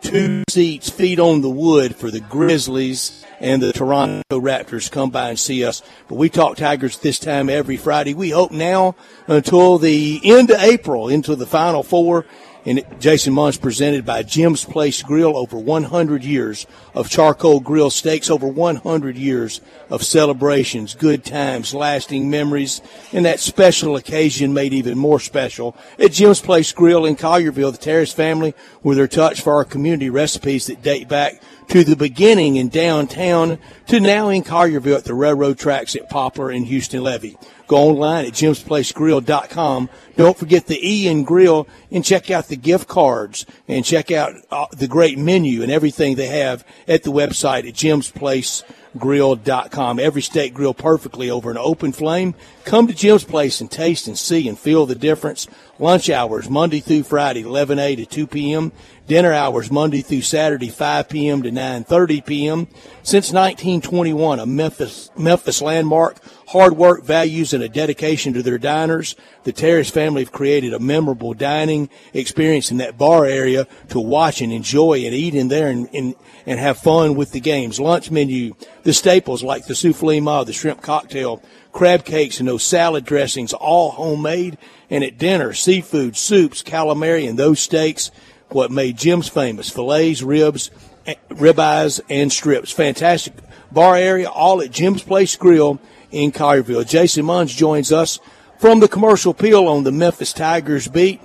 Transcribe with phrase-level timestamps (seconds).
[0.00, 5.30] two seats, feet on the wood for the Grizzlies and the Toronto Raptors come by
[5.30, 5.82] and see us.
[6.08, 8.14] But we talk Tigers this time every Friday.
[8.14, 8.94] We hope now
[9.26, 12.26] until the end of April, into the Final Four.
[12.66, 15.36] And Jason Munz presented by Jim's Place Grill.
[15.36, 22.28] Over 100 years of charcoal grill steaks, over 100 years of celebrations, good times, lasting
[22.28, 27.72] memories, and that special occasion made even more special at Jim's Place Grill in Collierville.
[27.72, 31.96] The Terrace family with their touch for our community recipes that date back to the
[31.96, 37.02] beginning in downtown to now in Collierville at the railroad tracks at Poplar and Houston
[37.02, 37.38] Levee.
[37.70, 39.90] Go online at jimsplacegrill.com.
[40.16, 44.34] Don't forget the E in grill and check out the gift cards and check out
[44.50, 50.00] uh, the great menu and everything they have at the website at jimsplacegrill.com.
[50.00, 52.34] Every steak grilled perfectly over an open flame.
[52.64, 55.46] Come to Jim's Place and taste and see and feel the difference.
[55.78, 58.72] Lunch hours Monday through Friday, 11 a to 2 p.m.
[59.06, 61.42] Dinner hours Monday through Saturday, 5 p.m.
[61.42, 62.66] to 9:30 p.m.
[63.02, 66.18] Since 1921, a Memphis Memphis landmark,
[66.50, 69.14] hard work, values, and a dedication to their diners.
[69.44, 74.40] The Terrace family have created a memorable dining experience in that bar area to watch
[74.40, 77.78] and enjoy and eat in there and, and, and have fun with the games.
[77.78, 82.64] Lunch menu, the staples like the souffle ma, the shrimp cocktail, crab cakes, and those
[82.64, 84.58] salad dressings, all homemade.
[84.90, 88.10] And at dinner, seafood, soups, calamari, and those steaks
[88.48, 90.72] what made Jim's famous fillets, ribs,
[91.06, 92.72] eh, ribeyes, and strips.
[92.72, 93.34] Fantastic
[93.70, 95.78] bar area, all at Jim's Place Grill
[96.10, 96.88] in Collierville.
[96.88, 98.18] Jason Munz joins us
[98.58, 101.20] from the commercial appeal on the Memphis Tigers beat.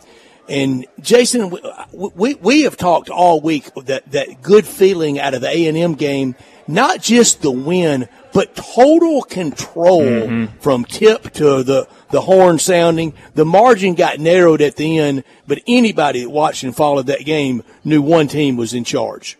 [0.47, 1.57] And Jason,
[1.91, 6.35] we, we have talked all week that, that good feeling out of the A&M game,
[6.67, 10.59] not just the win, but total control mm-hmm.
[10.59, 13.13] from tip to the, the horn sounding.
[13.33, 17.63] The margin got narrowed at the end, but anybody that watched and followed that game
[17.83, 19.37] knew one team was in charge.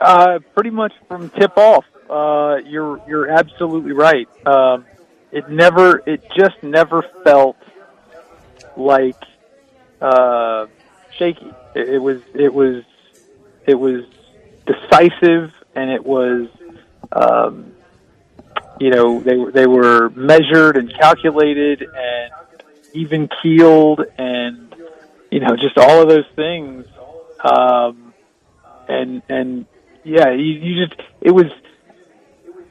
[0.00, 1.84] Uh, pretty much from tip off.
[2.08, 4.28] Uh, you're you're absolutely right.
[4.46, 4.86] Um,
[5.30, 7.56] it never, it just never felt
[8.76, 9.16] like
[10.00, 10.66] uh,
[11.18, 11.52] shaky.
[11.74, 12.82] It, it was, it was,
[13.66, 14.04] it was
[14.66, 16.48] decisive, and it was
[17.12, 17.72] um,
[18.80, 22.32] you know they they were measured and calculated and
[22.94, 24.74] even keeled and
[25.30, 26.86] you know just all of those things
[27.44, 28.14] um
[28.88, 29.66] and and
[30.04, 31.46] yeah you, you just it was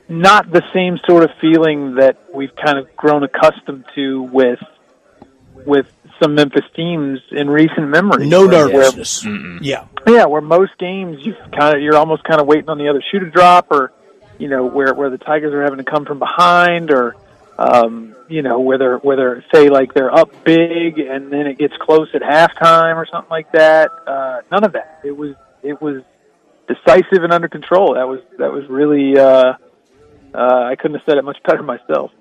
[0.10, 4.60] not the same sort of feeling that we've kind of grown accustomed to with
[5.66, 5.88] with
[6.22, 8.28] some Memphis teams in recent memory.
[8.28, 9.26] No nervousness.
[9.26, 9.86] Where, yeah.
[10.08, 13.04] Yeah, where most games you kind of you're almost kind of waiting on the other
[13.12, 13.92] shoe to drop or
[14.38, 17.16] you know, where where the Tigers are having to come from behind, or
[17.58, 22.10] um, you know, whether whether say like they're up big and then it gets close
[22.14, 23.92] at halftime or something like that.
[24.06, 25.02] Uh, none of that.
[25.04, 26.04] It was it was
[26.68, 27.96] decisive and under control.
[27.96, 29.18] That was that was really.
[29.18, 29.54] Uh,
[30.34, 32.12] uh, I couldn't have said it much better myself.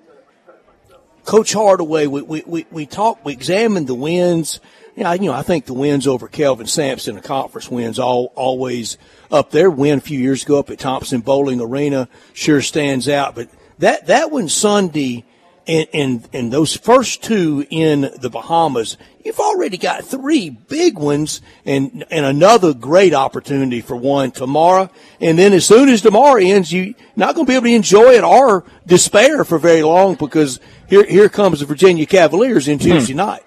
[1.25, 4.61] Coach Hardaway, we, we, we, we talked, we examined the wins.
[4.95, 8.97] Yeah, you know, I think the wins over Kelvin Sampson, the conference wins, all always
[9.29, 9.69] up there.
[9.69, 13.35] Win a few years ago up at Thompson Boling Arena sure stands out.
[13.35, 15.25] But that that one Sunday,
[15.67, 21.41] and, and and those first two in the Bahamas, you've already got three big ones,
[21.65, 24.89] and and another great opportunity for one tomorrow.
[25.19, 28.13] And then as soon as tomorrow ends, you're not going to be able to enjoy
[28.13, 33.13] it or despair for very long because here here comes the Virginia Cavaliers in Tuesday
[33.13, 33.17] hmm.
[33.17, 33.43] night.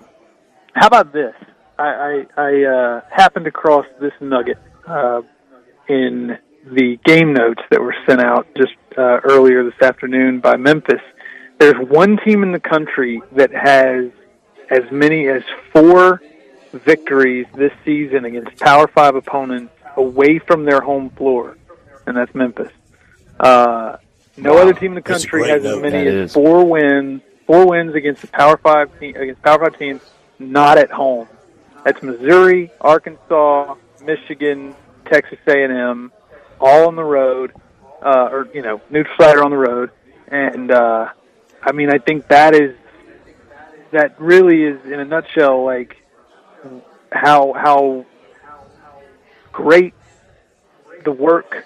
[0.75, 1.35] How about this?
[1.79, 4.59] I I, I uh, happened across this nugget.
[4.87, 5.23] Uh,
[5.89, 11.01] in the game notes that were sent out just uh, earlier this afternoon by Memphis.
[11.61, 14.11] There's one team in the country that has
[14.71, 15.43] as many as
[15.75, 16.23] four
[16.73, 21.59] victories this season against Power Five opponents away from their home floor,
[22.07, 22.73] and that's Memphis.
[23.39, 23.99] Uh,
[24.39, 24.63] no wow.
[24.63, 26.33] other team in the country has as many as is.
[26.33, 30.01] four wins, four wins against the Power Five team, against Power Five teams
[30.39, 31.29] not at home.
[31.85, 36.11] That's Missouri, Arkansas, Michigan, Texas A&M,
[36.59, 37.53] all on the road,
[38.03, 39.91] uh, or you know, neutral site on the road,
[40.29, 41.11] and uh,
[41.63, 42.77] I mean, I think that is
[43.93, 45.97] that really is in a nutshell like
[47.13, 48.07] how how
[49.53, 49.95] great
[51.05, 51.65] the work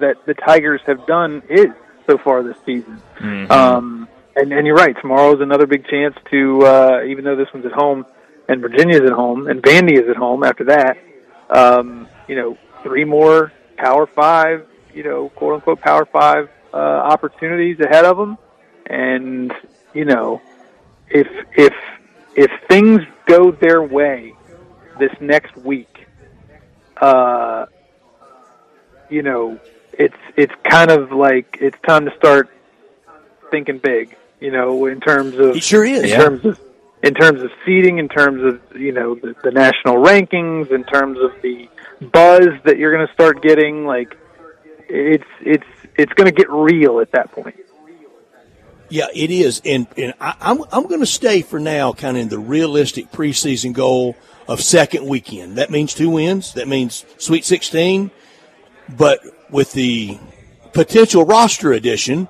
[0.00, 1.68] that the Tigers have done is
[2.06, 3.00] so far this season.
[3.18, 3.50] Mm-hmm.
[3.50, 4.96] Um, and, and you're right.
[5.00, 8.04] Tomorrow is another big chance to, uh, even though this one's at home
[8.48, 10.98] and Virginia's at home and Vandy is at home after that.
[11.50, 17.78] Um, you know, three more Power Five, you know, quote unquote Power Five uh, opportunities
[17.80, 18.38] ahead of them,
[18.86, 19.52] and
[19.92, 20.40] you know,
[21.08, 21.74] if if
[22.36, 24.34] if things go their way
[24.98, 26.06] this next week,
[27.00, 27.66] uh,
[29.08, 29.58] you know,
[29.92, 32.48] it's it's kind of like it's time to start
[33.50, 34.16] thinking big.
[34.40, 36.02] You know, in terms of He sure is.
[36.02, 36.18] in Yeah.
[36.18, 36.60] terms of
[37.02, 41.18] in terms of seating, in terms of you know the, the national rankings, in terms
[41.20, 41.68] of the
[42.00, 43.86] buzz that you're going to start getting.
[43.86, 44.16] Like
[44.88, 45.66] it's it's
[45.96, 47.56] it's going to get real at that point.
[48.88, 52.22] Yeah, it is, and and I, I'm I'm going to stay for now, kind of
[52.22, 54.16] in the realistic preseason goal
[54.46, 55.56] of second weekend.
[55.56, 56.52] That means two wins.
[56.54, 58.10] That means Sweet 16,
[58.96, 59.20] but
[59.50, 60.18] with the
[60.72, 62.28] potential roster addition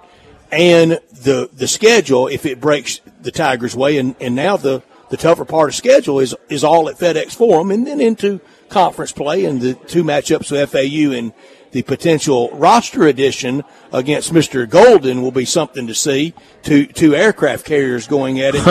[0.52, 5.16] and the the schedule, if it breaks the Tigers' way, and and now the the
[5.16, 9.44] tougher part of schedule is is all at FedEx Forum, and then into conference play
[9.44, 11.32] and the two matchups with FAU and
[11.74, 14.64] the potential roster addition against Mr.
[14.64, 16.32] Goldin will be something to see.
[16.62, 18.62] Two two aircraft carriers going at it.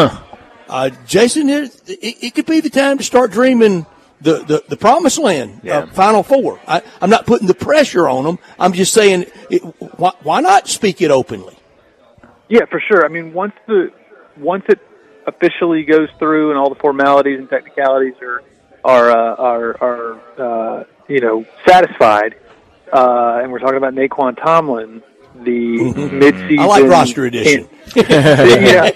[0.69, 3.85] Uh, Jason, it, it, it could be the time to start dreaming
[4.21, 5.79] the, the, the promised land, Yeah.
[5.79, 6.61] uh, Final Four.
[6.65, 8.39] I, I'm not putting the pressure on them.
[8.57, 9.59] I'm just saying, it,
[9.99, 11.57] why, why not speak it openly?
[12.47, 13.03] Yeah, for sure.
[13.05, 13.91] I mean, once the
[14.37, 14.79] once it
[15.27, 18.41] officially goes through and all the formalities and technicalities are
[18.85, 20.39] are uh, are, are
[20.79, 22.35] uh, you know satisfied,
[22.93, 25.01] uh, and we're talking about Nae'Qwan Tomlin,
[25.35, 26.59] the midseason.
[26.59, 27.67] I like roster edition.
[27.95, 28.89] yeah,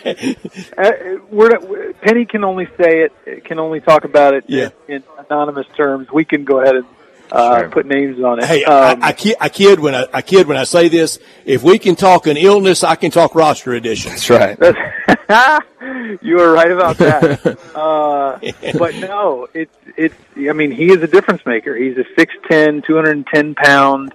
[0.78, 0.92] uh,
[1.30, 4.70] we're- Penny can only say it, can only talk about it Yeah.
[4.88, 6.08] in, in anonymous terms.
[6.14, 6.86] We can go ahead and
[7.32, 7.70] uh, Sure.
[7.70, 8.46] put names on it.
[8.46, 11.20] Hey, Um, I, I, kid, I kid when I, I kid when I say this.
[11.46, 14.12] If we can talk an illness, I can talk roster addition.
[14.12, 14.58] That's right.
[16.22, 17.58] you were right about that.
[17.76, 18.40] uh,
[18.78, 20.16] but no, it's it's.
[20.38, 21.76] I mean, he is a difference maker.
[21.76, 24.14] He's a 6'10", 210 pound,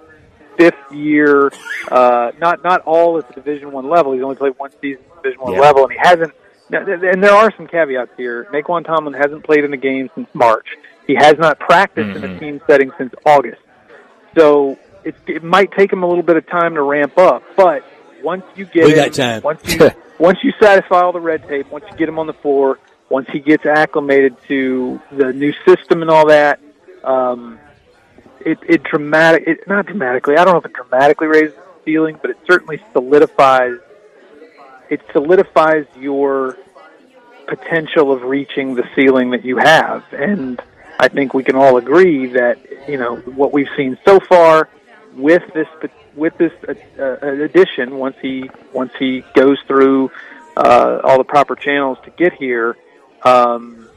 [0.57, 1.51] fifth year.
[1.91, 4.13] Uh, not not all at the Division One level.
[4.13, 5.59] He's only played one season at the Division One Yeah.
[5.61, 6.33] level, and he hasn't.
[6.71, 8.47] And there are some caveats here.
[8.51, 10.65] Nae'Qwan Tomlin hasn't played in a game since March.
[11.07, 13.61] He has not practiced in a team setting since August.
[14.37, 17.83] So it, it might take him a little bit of time to ramp up, but
[18.23, 19.41] once you get We him, got time.
[19.43, 19.89] once you
[20.19, 22.79] once you satisfy all the red tape, once you get him on the floor,
[23.09, 26.59] once he gets acclimated to the new system and all that,
[27.03, 27.59] um,
[28.39, 30.37] it it dramatic it not dramatically.
[30.37, 33.77] I don't know if it dramatically raises the ceiling, but it certainly solidifies
[34.89, 36.57] it solidifies your
[37.47, 40.03] potential of reaching the ceiling that you have.
[40.13, 40.61] And
[41.03, 44.69] I think we can all agree that you know what we've seen so far
[45.17, 45.67] with this
[46.15, 47.97] with this uh, uh, addition.
[47.97, 50.11] Once he once he goes through
[50.55, 52.77] uh, all the proper channels to get here,
[53.23, 53.89] um,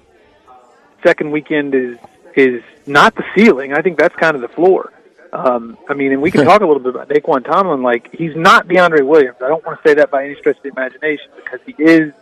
[1.04, 1.96] second weekend is
[2.34, 3.72] is not the ceiling.
[3.72, 4.92] I think that's kind of the floor.
[5.32, 7.82] Um, I mean, and we can talk a little bit about Nae'Qwan Tomlin.
[7.84, 9.36] Like he's not DeAndre Williams.
[9.40, 12.12] I don't want to say that by any stretch of the imagination because he is.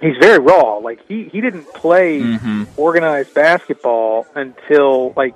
[0.00, 0.76] He's very raw.
[0.76, 2.38] Like he he didn't play
[2.76, 5.34] organized basketball until like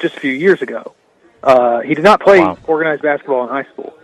[0.00, 0.94] just a few years ago.
[1.42, 2.58] Uh, he did not play Wow.
[2.66, 3.96] organized basketball in high school,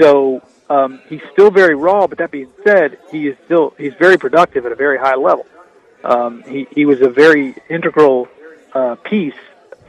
[0.00, 2.06] so um, he's still very raw.
[2.06, 5.46] But that being said, he is still he's very productive at a very high level.
[6.02, 8.28] Um, he he was a very integral
[8.72, 9.34] uh, piece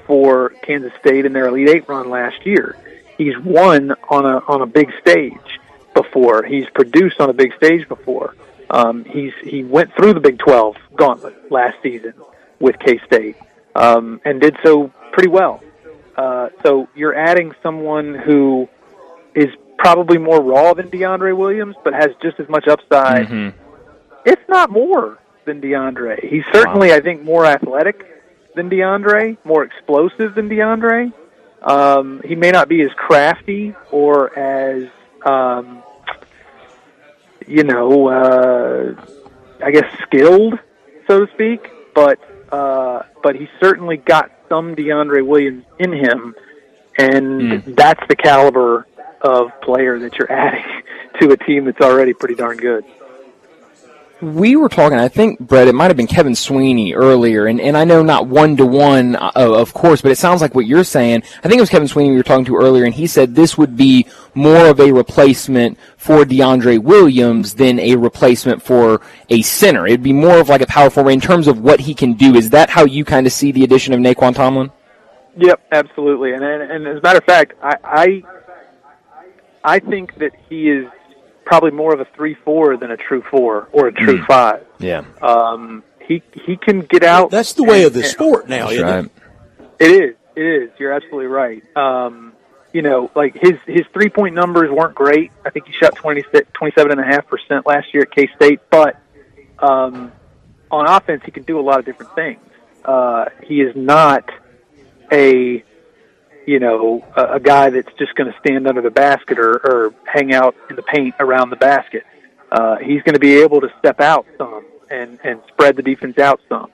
[0.05, 2.75] for Kansas State in their Elite Eight run last year.
[3.17, 5.59] He's won on a on a big stage
[5.93, 6.43] before.
[6.43, 8.35] He's produced on a big stage before.
[8.69, 12.13] Um, he's he went through the Big Twelve gauntlet last season
[12.59, 13.35] with K State
[13.75, 15.61] um, and did so pretty well.
[16.15, 18.67] Uh, so you're adding someone who
[19.35, 23.29] is probably more raw than DeAndre Williams, but has just as much upside,
[24.25, 26.23] if not more, than DeAndre.
[26.25, 28.03] He's certainly, I think, more athletic
[28.55, 31.11] than DeAndre, more explosive than DeAndre.
[31.61, 34.89] Um, he may not be as crafty or as,
[35.25, 35.83] um,
[37.47, 39.05] you know, uh,
[39.63, 40.57] I guess skilled,
[41.07, 42.19] so to speak, but
[42.51, 46.35] uh, but he certainly got some DeAndre Williams in him,
[46.97, 48.87] and that's the caliber
[49.21, 50.83] of player that you're adding
[51.21, 52.85] to a team that's already pretty darn good.
[54.21, 57.75] We were talking, I think, Brett, it might have been Kevin Sweeney earlier, and, and
[57.75, 61.23] I know not one to one, of course, but it sounds like what you're saying.
[61.39, 63.57] I think it was Kevin Sweeney we were talking to earlier, and he said this
[63.57, 69.85] would be more of a replacement for DeAndre Williams than a replacement for a center.
[69.85, 72.35] It'd be more of like a power forward in terms of what he can do.
[72.35, 74.71] Is that how you kind of see the addition of Nae'Qwan Tomlin?
[75.37, 76.31] Yep, absolutely.
[76.31, 78.23] And and, and as a matter of fact, I, I
[79.65, 80.87] I think that he is
[81.45, 84.65] probably more of a three four than a true four or a true five.
[84.79, 85.05] Yeah.
[85.21, 87.31] Um, he he can get out.
[87.31, 89.05] That's the way of the sport now, That's isn't right.
[89.05, 89.11] it?
[89.79, 90.15] It is.
[90.35, 90.69] It is.
[90.77, 91.63] You're absolutely right.
[91.77, 92.33] Um,
[92.73, 95.31] you know, like his his three point numbers weren't great.
[95.45, 98.99] I think he shot 27 and a half percent last year at K State, but
[99.59, 100.11] um,
[100.69, 102.41] on offense he can do a lot of different things.
[102.83, 104.29] Uh, he is not
[105.11, 105.63] a
[106.45, 109.93] you know a, a guy that's just going to stand under the basket or, or
[110.05, 112.03] hang out in the paint around the basket.
[112.51, 116.17] Uh, he's going to be able to step out some and and spread the defense
[116.19, 116.69] out some.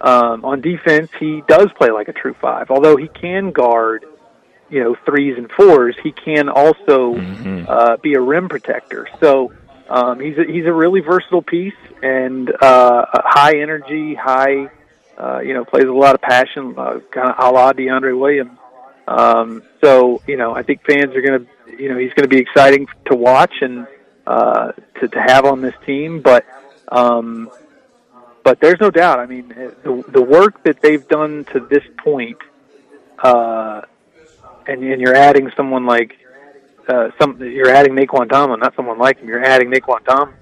[0.00, 4.04] Um, on defense, he does play like a true five, although he can guard
[4.68, 5.94] you know threes and fours.
[6.02, 7.66] He can also Mhm.
[7.68, 9.06] uh, be a rim protector.
[9.20, 9.52] So
[9.88, 14.70] um, he's a, he's a really versatile piece and uh, high energy, high
[15.16, 18.58] uh, you know plays a lot of passion, uh, kind of a la DeAndre Williams.
[19.08, 22.28] Um, so you know I think fans are going to you know he's going to
[22.28, 23.86] be exciting to watch and
[24.26, 26.44] uh, to to have on this team, but.
[26.88, 27.50] Um,
[28.44, 29.20] but there's no doubt.
[29.20, 32.38] I mean, the the work that they've done to this point,
[33.20, 33.82] uh,
[34.66, 36.18] and and you're adding someone like
[36.88, 39.28] uh, some you're adding Nae'Qwan Tomlin, not someone like him.
[39.28, 40.34] You're adding Nae'Qwan Tomlin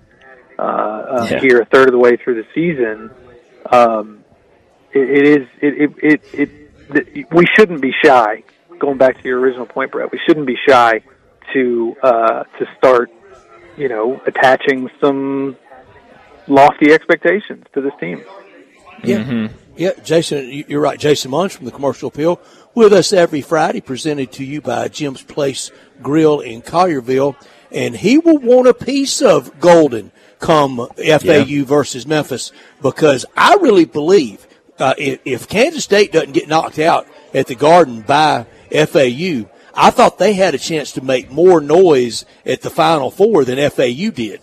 [0.59, 1.41] uh, uh, Yeah.
[1.41, 3.11] here a third of the way through the season.
[3.71, 4.25] Um,
[4.93, 6.51] it, it is it it, it
[7.33, 8.43] we shouldn't be shy.
[8.79, 11.03] Going back to your original point, Brett, we shouldn't be shy
[11.53, 13.11] to uh, to start,
[13.77, 15.57] you know, attaching some
[16.49, 18.23] lofty expectations to this team.
[19.05, 19.49] Yeah.
[19.77, 20.99] Yeah, Jason, you- you're right.
[20.99, 22.39] Jason Munz from the Commercial Appeal
[22.75, 25.71] with us every Friday, presented to you by Jim's Place
[26.03, 27.35] Grill in Collierville.
[27.73, 33.85] And he will want a piece of Goldin come FAU versus Memphis because I really
[33.87, 34.47] believe
[34.81, 39.91] uh, if, if Kansas State doesn't get knocked out at the Garden by FAU, I
[39.91, 44.11] thought they had a chance to make more noise at the Final Four than FAU
[44.11, 44.41] did.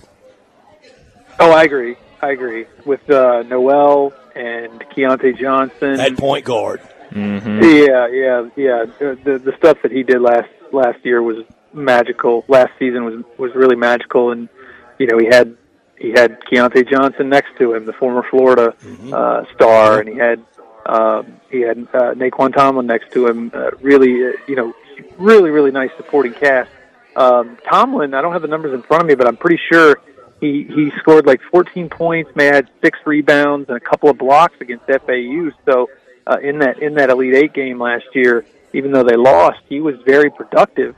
[1.39, 1.95] Oh, I agree.
[2.21, 5.99] I agree with uh, Nowell and Keontae Johnson.
[5.99, 6.81] At point guard.
[7.11, 8.85] Yeah, yeah, yeah.
[8.99, 12.43] The, the the stuff that he did last last year was magical.
[12.47, 14.49] Last season was was really magical, and
[14.97, 15.55] you know he had
[15.99, 18.75] he had Keontae Johnson next to him, the former Florida
[19.11, 20.43] uh, star, and he had
[20.85, 23.51] um, he had uh, Nae'Qwan Tomlin next to him.
[23.53, 24.73] Uh, really, uh, you know,
[25.17, 26.69] really really nice supporting cast.
[27.15, 29.99] Um, Tomlin, I don't have the numbers in front of me, but I'm pretty sure
[30.39, 34.55] he he scored like 14 points, may had six rebounds and a couple of blocks
[34.61, 35.51] against FAU.
[35.65, 35.89] So
[36.27, 39.81] uh, in that in that Elite Eight game last year, even though they lost, he
[39.81, 40.95] was very productive.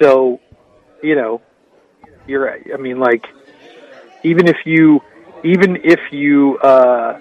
[0.00, 0.40] So,
[1.02, 1.40] you know,
[2.26, 3.26] you're I mean, like
[4.24, 5.00] even if you
[5.44, 7.20] even if you uh,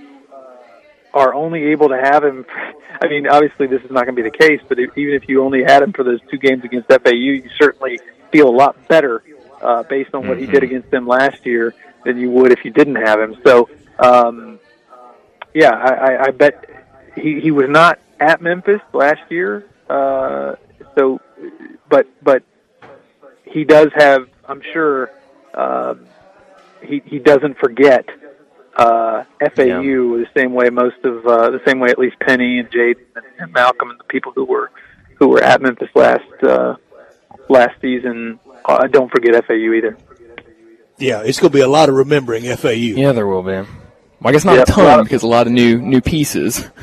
[1.13, 2.45] are only able to have him.
[3.01, 5.27] I mean, obviously this is not going to be the case, but if, even if
[5.27, 7.99] you only had him for those two games against FAU, you certainly
[8.31, 9.23] feel a lot better
[9.61, 11.73] uh, based on what he did against them last year
[12.05, 13.35] than you would if you didn't have him.
[13.43, 13.67] So,
[13.99, 14.59] um,
[15.53, 16.69] yeah, I, I, I bet
[17.15, 19.67] he, he was not at Memphis last year.
[19.89, 20.55] Uh,
[20.95, 21.19] so,
[21.89, 22.43] but but
[23.43, 25.11] he does have, I'm sure,
[25.53, 26.05] um,
[26.83, 28.05] he he doesn't forget
[28.75, 32.71] uh, FAU the same way most of uh, the same way at least Penny and
[32.71, 34.71] Jade and, and Malcolm and the people who were
[35.19, 36.75] who were at Memphis last uh,
[37.49, 38.39] last season.
[38.65, 39.97] Uh, don't forget FAU either.
[40.97, 42.69] Yeah, it's going to be a lot of remembering FAU.
[42.69, 43.51] Yeah, there will be.
[43.51, 43.67] Well,
[44.25, 46.01] I guess not Yep, a a ton lot of- because a lot of new new
[46.01, 46.69] pieces.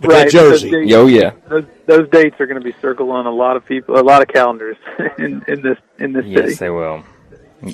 [0.00, 0.70] But that jersey.
[0.70, 1.30] Those dates, Yo, yeah.
[1.48, 4.20] those, those dates are going to be circled on a lot of people, a lot
[4.20, 4.76] of calendars
[5.18, 6.54] in, in this in this Yes, city.
[6.56, 7.02] they will.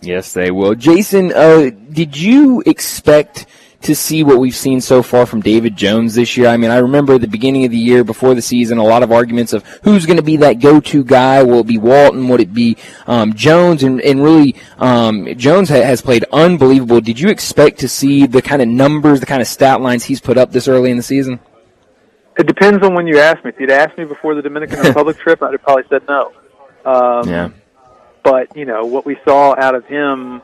[0.03, 0.75] Yes, they will.
[0.75, 3.47] Jason, uh, did you expect
[3.83, 6.49] to see what we've seen so far from David Jones this year?
[6.49, 9.03] I mean, I remember at the beginning of the year, before the season, a lot
[9.03, 11.43] of arguments of who's going to be that go-to guy.
[11.43, 12.29] Will it be Walton?
[12.29, 13.83] Would it be um, Jones?
[13.83, 17.01] And, and really, um, Jones ha- has played unbelievable.
[17.01, 20.21] Did you expect to see the kind of numbers, the kind of stat lines he's
[20.21, 21.41] put up this early in the season?
[22.39, 23.51] It depends on when you ask me.
[23.51, 26.33] If you'd asked me before the Dominican Republic trip, I'd have probably said no.
[26.85, 27.49] Um, Yeah.
[28.23, 30.43] But you know what we saw out of him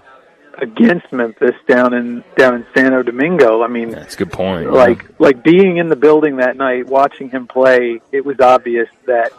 [0.58, 3.62] against Memphis down in down in Santo Domingo.
[3.62, 4.72] I mean, That's a good point.
[4.72, 9.32] like like being in the building that night, watching him play, it was obvious that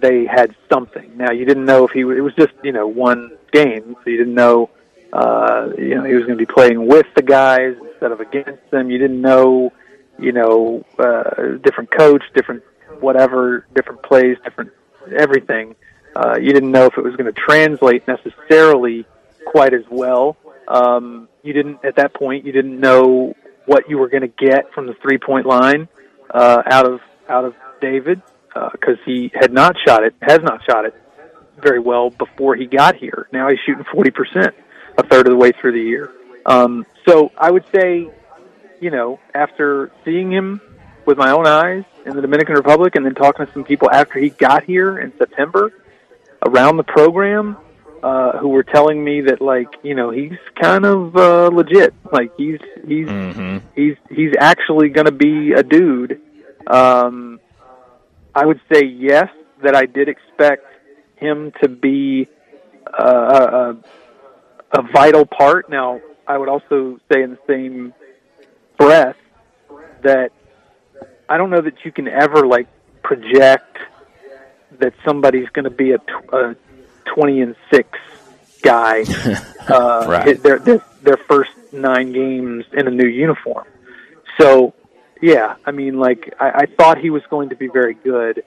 [0.00, 1.16] they had something.
[1.16, 4.18] Now you didn't know if he it was just you know one game, so you
[4.18, 4.70] didn't know
[5.12, 8.70] uh, you know he was going to be playing with the guys instead of against
[8.70, 8.90] them.
[8.90, 9.72] You didn't know
[10.18, 12.62] you know uh, different coach, different
[13.00, 14.72] whatever, different plays, different
[15.16, 15.74] everything.
[16.14, 19.06] Uh, you didn't know if it was going to translate necessarily
[19.46, 20.36] quite as well.
[20.66, 22.44] Um, you didn't at that point.
[22.44, 23.34] You didn't know
[23.66, 25.88] what you were going to get from the three point line
[26.30, 28.22] uh, out of out of David
[28.72, 30.94] because he had not shot it, has not shot it
[31.58, 33.28] very well before he got here.
[33.32, 34.54] Now he's shooting forty percent,
[34.98, 36.10] a third of the way through the year.
[36.46, 38.10] Um, so I would say,
[38.80, 40.60] you know, after seeing him
[41.06, 44.18] with my own eyes in the Dominican Republic, and then talking to some people after
[44.18, 45.72] he got here in September
[46.46, 47.56] around the program,
[48.02, 52.32] uh, who were telling me that like you know he's kind of uh, legit, like
[52.36, 56.20] he's he's hmm he's he's actually going to be a dude.
[56.66, 57.40] Um,
[58.34, 59.28] I would say yes,
[59.62, 60.64] that I did expect
[61.16, 62.28] him to be
[62.86, 63.74] uh,
[64.72, 65.68] a, a vital part.
[65.68, 67.92] Now, I would also say in the same
[68.78, 69.16] breath
[70.02, 70.30] that
[71.28, 72.66] I don't know that you can ever like
[73.02, 73.76] project
[74.80, 76.56] that somebody's going to be a, tw- a
[77.04, 77.98] twenty and six
[78.62, 79.02] guy.
[79.68, 80.42] uh, Right.
[80.42, 83.64] Their, their their first nine games in a new uniform.
[84.38, 84.74] So,
[85.22, 88.42] yeah, I mean, like I, I thought he was going to be very good.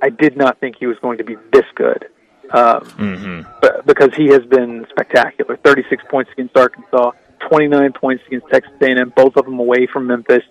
[0.00, 2.06] I did not think he was going to be this good.
[2.50, 5.56] Um, mhm but, because he has been spectacular.
[5.56, 7.12] 36 points against Arkansas,
[7.48, 10.42] 29 points against Texas A&M, both of them away from Memphis.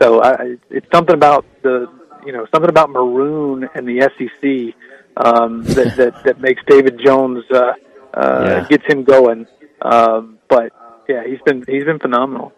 [0.00, 1.88] So I- it's something about the,
[2.26, 4.74] you know, something about Maroon and the SEC
[5.16, 7.72] um, that, that that makes David Jones uh,
[8.14, 8.66] uh, Yeah.
[8.68, 9.46] gets him going.
[9.82, 10.72] Um, but
[11.08, 12.52] yeah, he's been he's been phenomenal.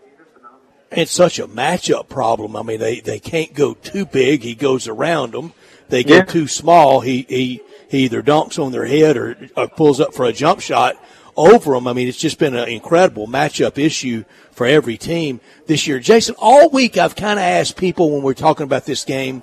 [0.90, 2.54] It's such a matchup problem.
[2.54, 4.42] I mean, they, they can't go too big.
[4.42, 5.54] He goes around them.
[5.88, 6.24] They go Yeah.
[6.24, 7.00] too small.
[7.00, 10.60] He, he, he either dunks on their head or, or pulls up for a jump
[10.60, 11.02] shot
[11.36, 11.86] over them.
[11.86, 15.98] I mean, it's just been an incredible matchup issue for every team this year.
[15.98, 19.42] Jason, all week I've kind of asked people when we're talking about this game,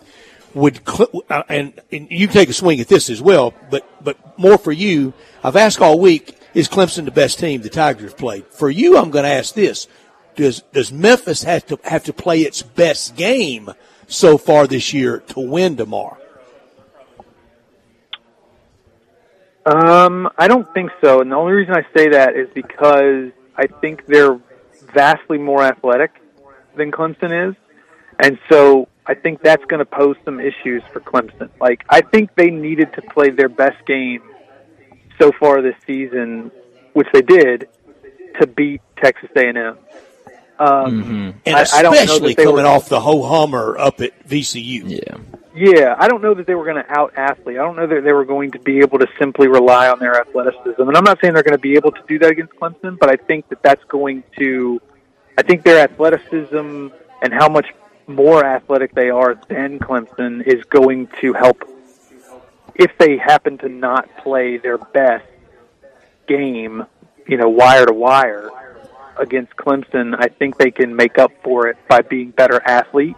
[0.54, 0.82] would
[1.30, 4.72] uh, and, and you take a swing at this as well, but but more for
[4.72, 5.14] you.
[5.44, 8.46] I've asked all week: Is Clemson the best team the Tigers played?
[8.48, 9.88] For you, I'm going to ask this:
[10.36, 13.70] Does does Memphis have to have to play its best game
[14.08, 16.18] so far this year to win tomorrow?
[19.66, 23.68] Um, I don't think so, and the only reason I say that is because I
[23.68, 24.40] think they're
[24.94, 26.12] vastly more athletic
[26.76, 27.56] than Clemson is,
[28.20, 31.50] and so I think that's going to pose some issues for Clemson.
[31.60, 34.22] Like, I think they needed to play their best game
[35.20, 36.52] so far this season,
[36.94, 37.68] which they did,
[38.40, 39.78] to beat Texas A&M.
[40.60, 44.12] Um, And I- I don't know especially coming were- off the ho hummer up at
[44.28, 44.84] VCU.
[44.86, 45.18] Yeah.
[45.56, 47.58] Yeah, I don't know that they were going to out athlete.
[47.58, 50.20] I don't know that they were going to be able to simply rely on their
[50.20, 50.82] athleticism.
[50.82, 53.10] And I'm not saying they're going to be able to do that against Clemson, but
[53.10, 54.80] I think that that's going to.
[55.38, 56.90] I think their athleticism
[57.22, 57.68] and how much
[58.08, 61.64] more athletic they are than Clemson is going to help
[62.76, 65.26] if they happen to not play their best
[66.28, 66.86] game,
[67.28, 68.50] you know, wire to wire
[69.18, 70.16] against Clemson.
[70.18, 73.16] I think they can make up for it by being better athlete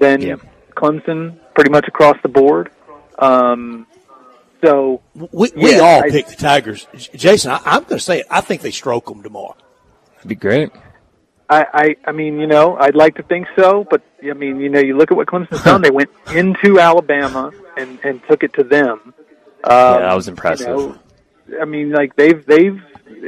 [0.00, 0.40] than.
[0.76, 2.70] Clemson pretty much across the board.
[3.18, 3.86] Um,
[4.62, 6.86] so We, we Yeah, all I- picked the Tigers.
[7.14, 8.26] Jason, I, I'm going to say it.
[8.30, 9.56] I think they stroke them tomorrow.
[10.16, 10.70] That'd be great.
[11.48, 14.68] I, I, I mean, you know, I'd like to think so, but I mean, you
[14.68, 15.80] know, you look at what Clemson's done.
[15.82, 19.14] They went into Alabama and and took it to them.
[19.62, 20.66] Um, Yeah, that was impressive.
[20.68, 20.74] You
[21.48, 22.82] know, I mean, like they've they've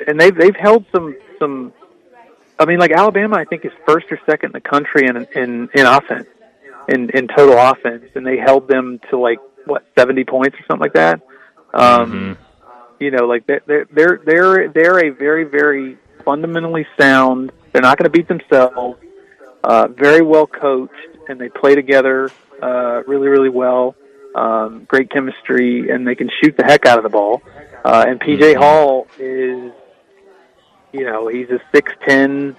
[0.09, 1.73] and they've they've held some some.
[2.59, 5.69] I mean, like Alabama, I think is first or second in the country in in
[5.73, 6.27] in offense,
[6.88, 10.81] in in total offense, and they held them to like what seventy points or something
[10.81, 11.20] like that.
[11.74, 12.37] Um,
[13.01, 17.53] You know, like they're they're they're they're they're a very very fundamentally sound.
[17.72, 18.98] They're not going to beat themselves.
[19.62, 20.92] Uh, very well coached,
[21.29, 22.31] and they play together
[22.62, 23.94] uh, really really well.
[24.35, 27.42] Um, great chemistry, and they can shoot the heck out of the ball.
[27.85, 29.72] Uh, and PJ Hall is,
[30.92, 32.57] you know, he's a six ten.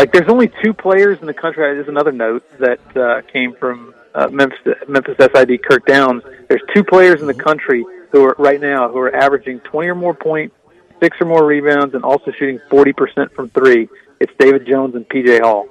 [0.00, 1.62] Like, there's only two players in the country.
[1.74, 6.22] There's another note that uh, came from uh, Memphis, Memphis SID Kirk Downs.
[6.48, 9.94] There's two players in the country who are right now who are averaging 20 or
[9.94, 10.56] more points,
[11.00, 13.88] six or more rebounds, and also shooting 40% from three.
[14.20, 15.68] It's David Jones and PJ Hall.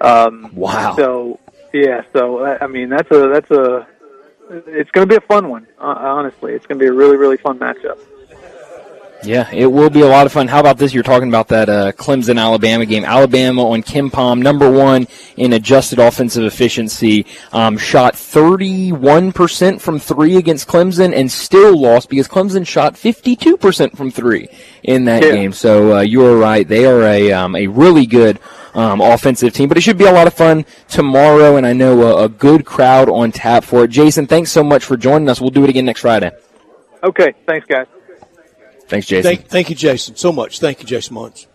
[0.00, 0.96] Um, Wow.
[0.96, 1.40] So
[1.72, 3.86] yeah, so I I mean that's a that's a
[4.50, 5.66] it's going to be a fun one.
[5.78, 7.98] Uh, honestly, it's going to be a really really fun matchup.
[9.24, 10.46] Yeah, it will be a lot of fun.
[10.46, 10.94] How about this?
[10.94, 13.04] You're talking about that uh, Clemson Alabama game.
[13.04, 20.68] Alabama on KenPom, number one in adjusted offensive efficiency, um, shot 31% from three against
[20.68, 24.48] Clemson and still lost because Clemson shot 52% from three
[24.84, 25.32] in that Yeah.
[25.32, 25.52] game.
[25.52, 28.38] So uh, you are right; they are a um, a really good.
[28.74, 32.00] Um, offensive team, but it should be a lot of fun tomorrow, and I know
[32.18, 33.88] a, a good crowd on tap for it.
[33.90, 35.40] Jason, thanks so much for joining us.
[35.40, 36.30] We'll do it again next Friday.
[37.02, 37.86] Okay, thanks guys.
[38.88, 39.22] Thanks, Jason.
[39.22, 40.60] Thank, thank you, Jason, so much.
[40.60, 41.46] Thank you, Jason Munz.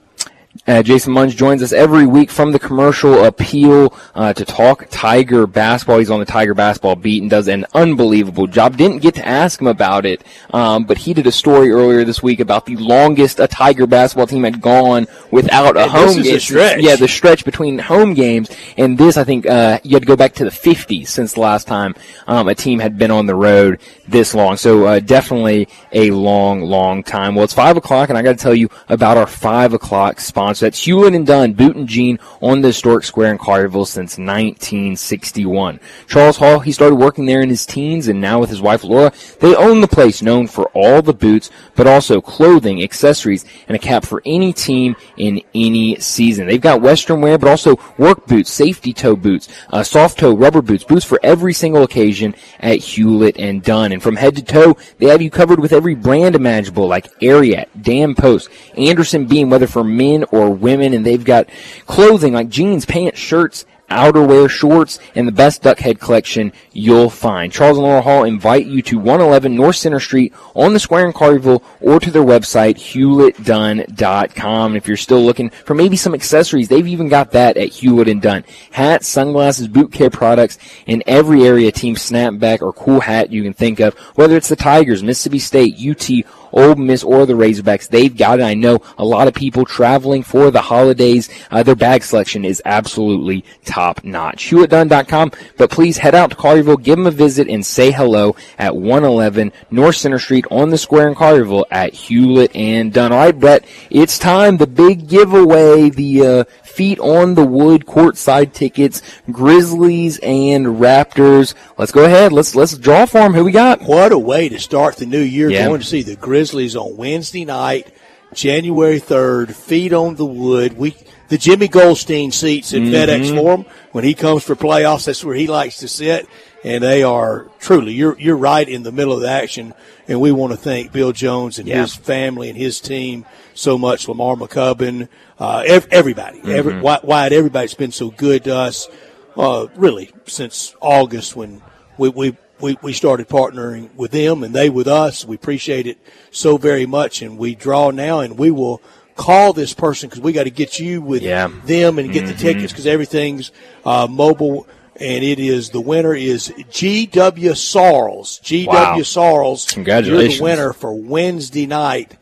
[0.68, 5.48] Uh, Jason Munz joins us every week from the commercial appeal uh, to talk Tiger
[5.48, 5.98] basketball.
[5.98, 8.78] He's on the Tiger basketball beat and does an unbelievable job.
[8.78, 12.22] Didn't get to ask him about it, um, but he did a story earlier this
[12.22, 16.22] week about the longest a Tiger basketball team had gone without a And home a
[16.22, 16.39] game.
[16.39, 16.82] stretch.
[16.84, 20.16] Yeah, the stretch between home games, and this I think uh, you had to go
[20.16, 21.96] back to the 50s since the last time
[22.28, 24.56] um, a team had been on the road this long.
[24.58, 27.34] So uh, definitely a long, long time.
[27.34, 30.42] Well, it's five o'clock, and I got to tell you about our five o'clock sponsor.
[30.43, 30.65] Sponsor.
[30.65, 35.79] That's Hewlett and Dunn, Boot and Jean on the historic square in Collierville since 1961.
[36.06, 39.13] Charles Hall, he started working there in his teens and now with his wife Laura,
[39.39, 43.79] they own the place known for all the boots, but also clothing, accessories, and a
[43.79, 46.45] cap for any team in any season.
[46.45, 50.62] They've got Western wear, but also work boots, safety toe boots, uh, soft toe rubber
[50.62, 53.93] boots, boots for every single occasion at Hewlett and Dunn.
[53.93, 57.67] And from head to toe, they have you covered with every brand imaginable, like Ariat,
[57.82, 61.48] Dan Post, Anderson Bean, whether for men or women, and they've got
[61.86, 67.52] clothing like jeans, pants, shirts, outerwear, shorts, and the best duck head collection you'll find.
[67.52, 71.13] Charles and Laura Hall invite you to 111 North Center Street on the square in
[71.13, 74.76] Collierville or to their website, hewlettdunn.com.
[74.76, 78.22] If you're still looking for maybe some accessories, they've even got that at Hewlett and
[78.22, 78.46] Dunn.
[78.72, 83.54] Hats, sunglasses, boot care products in every area team snapback or cool hat you can
[83.54, 87.89] think of, whether it's the Tigers, Mississippi State, UT, Ole Miss or the Razorbacks.
[87.89, 88.44] They've got it.
[88.44, 91.30] I know a lot of people traveling for the holidays.
[91.52, 94.50] Uh, their bag selection is absolutely top notch.
[94.50, 98.76] HewlettDunn.com, but please head out to Collierville, give them a visit, and say hello at
[98.76, 103.12] 111 North Center Street on the square in Collierville at Hewlett and Dunn.
[103.12, 104.58] All right, Brett, it's time.
[104.58, 111.56] The big giveaway, the uh, feet on the wood courtside tickets, Grizzlies and Raptors.
[111.78, 112.32] Let's go ahead.
[112.32, 113.34] Let's let's draw for them.
[113.34, 113.82] Who we got?
[113.82, 115.50] What a way to start the new year!
[115.50, 115.68] Yeah.
[115.68, 116.42] Going to see the Grizzlies
[116.75, 117.88] on Wednesday night,
[118.34, 119.56] January third.
[119.56, 120.77] Feet on the wood.
[120.77, 120.95] We
[121.29, 125.06] the Jimmy Goldstein seats at FedEx Forum when he comes for playoffs.
[125.06, 126.27] That's where he likes to sit,
[126.63, 127.93] and they are truly.
[127.93, 129.73] You're you're right in the middle of the action,
[130.08, 131.82] and we want to thank Bill Jones and Yeah.
[131.82, 134.08] his family and his team so much.
[134.08, 135.08] Lamar McCubbin,
[135.39, 138.88] uh, ev- everybody, every, Wyatt, Wyatt, everybody's been so good to us.
[139.36, 141.62] Uh, really, since August when
[141.97, 145.23] we, we we we started partnering with them and they with us.
[145.26, 145.99] We appreciate it
[146.32, 148.82] so very much, and we draw now, and we will
[149.15, 151.52] call this person because we got to get you with Yeah.
[151.65, 153.52] them and get the tickets because everything's
[153.86, 154.65] uh, mobile.
[154.95, 157.52] And it is the winner is G.W.
[157.54, 158.39] Sarles.
[158.43, 158.67] G.W.
[158.78, 158.95] Wow.
[158.99, 159.73] Sarles.
[159.73, 160.39] Congratulations.
[160.39, 162.15] You're the winner for Wednesday night,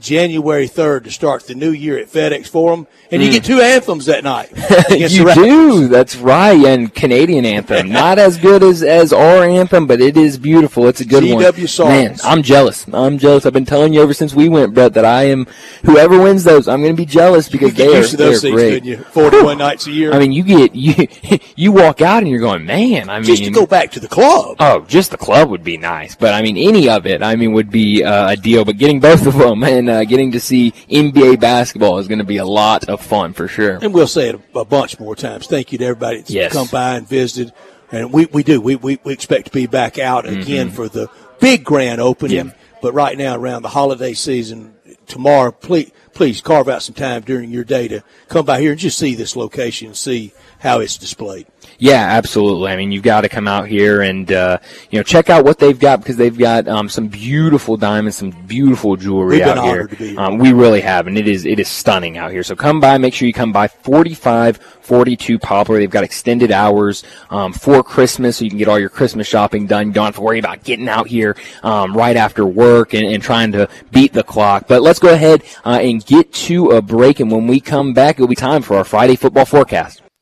[0.00, 2.86] January 3rd to start the new year at FedEx Forum.
[3.10, 4.50] And you get two anthems that night.
[4.90, 5.88] you do.
[5.88, 6.62] That's right.
[6.64, 10.86] And Canadian anthem, not as good as as our anthem, but it is beautiful.
[10.88, 11.38] It's a good one.
[11.38, 11.66] G.W.
[11.66, 11.88] Sarles.
[11.88, 12.86] Man, I'm jealous.
[12.92, 13.46] I'm jealous.
[13.46, 15.46] I've been telling you ever since we went, Brett, that I am.
[15.84, 18.52] Whoever wins those, I'm going to be jealous because they are used to those they're
[18.52, 18.84] things, great.
[18.84, 18.98] you?
[18.98, 20.12] 41 nights a year.
[20.12, 21.08] I mean, you get you
[21.56, 23.08] you walk out and you're going, man.
[23.08, 24.56] I mean, just to go back to the club.
[24.60, 27.52] Oh, just the club would be nice, but I mean, any of it, I mean,
[27.52, 28.66] would be uh, a deal.
[28.66, 32.24] But getting both of them and uh, getting to see NBA basketball is going to
[32.24, 33.78] be a lot of fun for sure.
[33.82, 35.46] And we'll say it a, a bunch more times.
[35.46, 36.52] Thank you to everybody that's Yes.
[36.52, 37.52] come by and visited.
[37.90, 38.60] And we, we do.
[38.60, 40.40] We, we, we expect to be back out Mm-hmm.
[40.42, 41.08] again for the
[41.40, 42.36] big grand opening.
[42.48, 42.52] Yeah.
[42.82, 44.74] But right now, around the holiday season,
[45.06, 48.78] tomorrow, please, please carve out some time during your day to come by here and
[48.80, 51.46] just see this location and see how it's displayed.
[51.80, 52.72] Yeah, absolutely.
[52.72, 54.58] I mean, you've got to come out here and uh,
[54.90, 58.30] you know check out what they've got because they've got um, some beautiful diamonds, some
[58.30, 59.72] beautiful jewelry We've been out here.
[59.72, 60.20] honored to be here.
[60.20, 62.42] Um, we really have, and it is it is stunning out here.
[62.42, 65.78] So come by, make sure you come by 45 42 Poplar.
[65.78, 69.66] They've got extended hours um, for Christmas, so you can get all your Christmas shopping
[69.66, 69.88] done.
[69.88, 73.22] You don't have to worry about getting out here um, right after work and, and
[73.22, 74.66] trying to beat the clock.
[74.66, 78.16] But let's go ahead uh, and get to a break, and when we come back,
[78.16, 80.02] it'll be time for our Friday football forecast.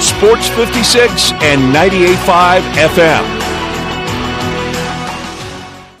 [0.00, 3.44] Sports 56 and 98.5 FM.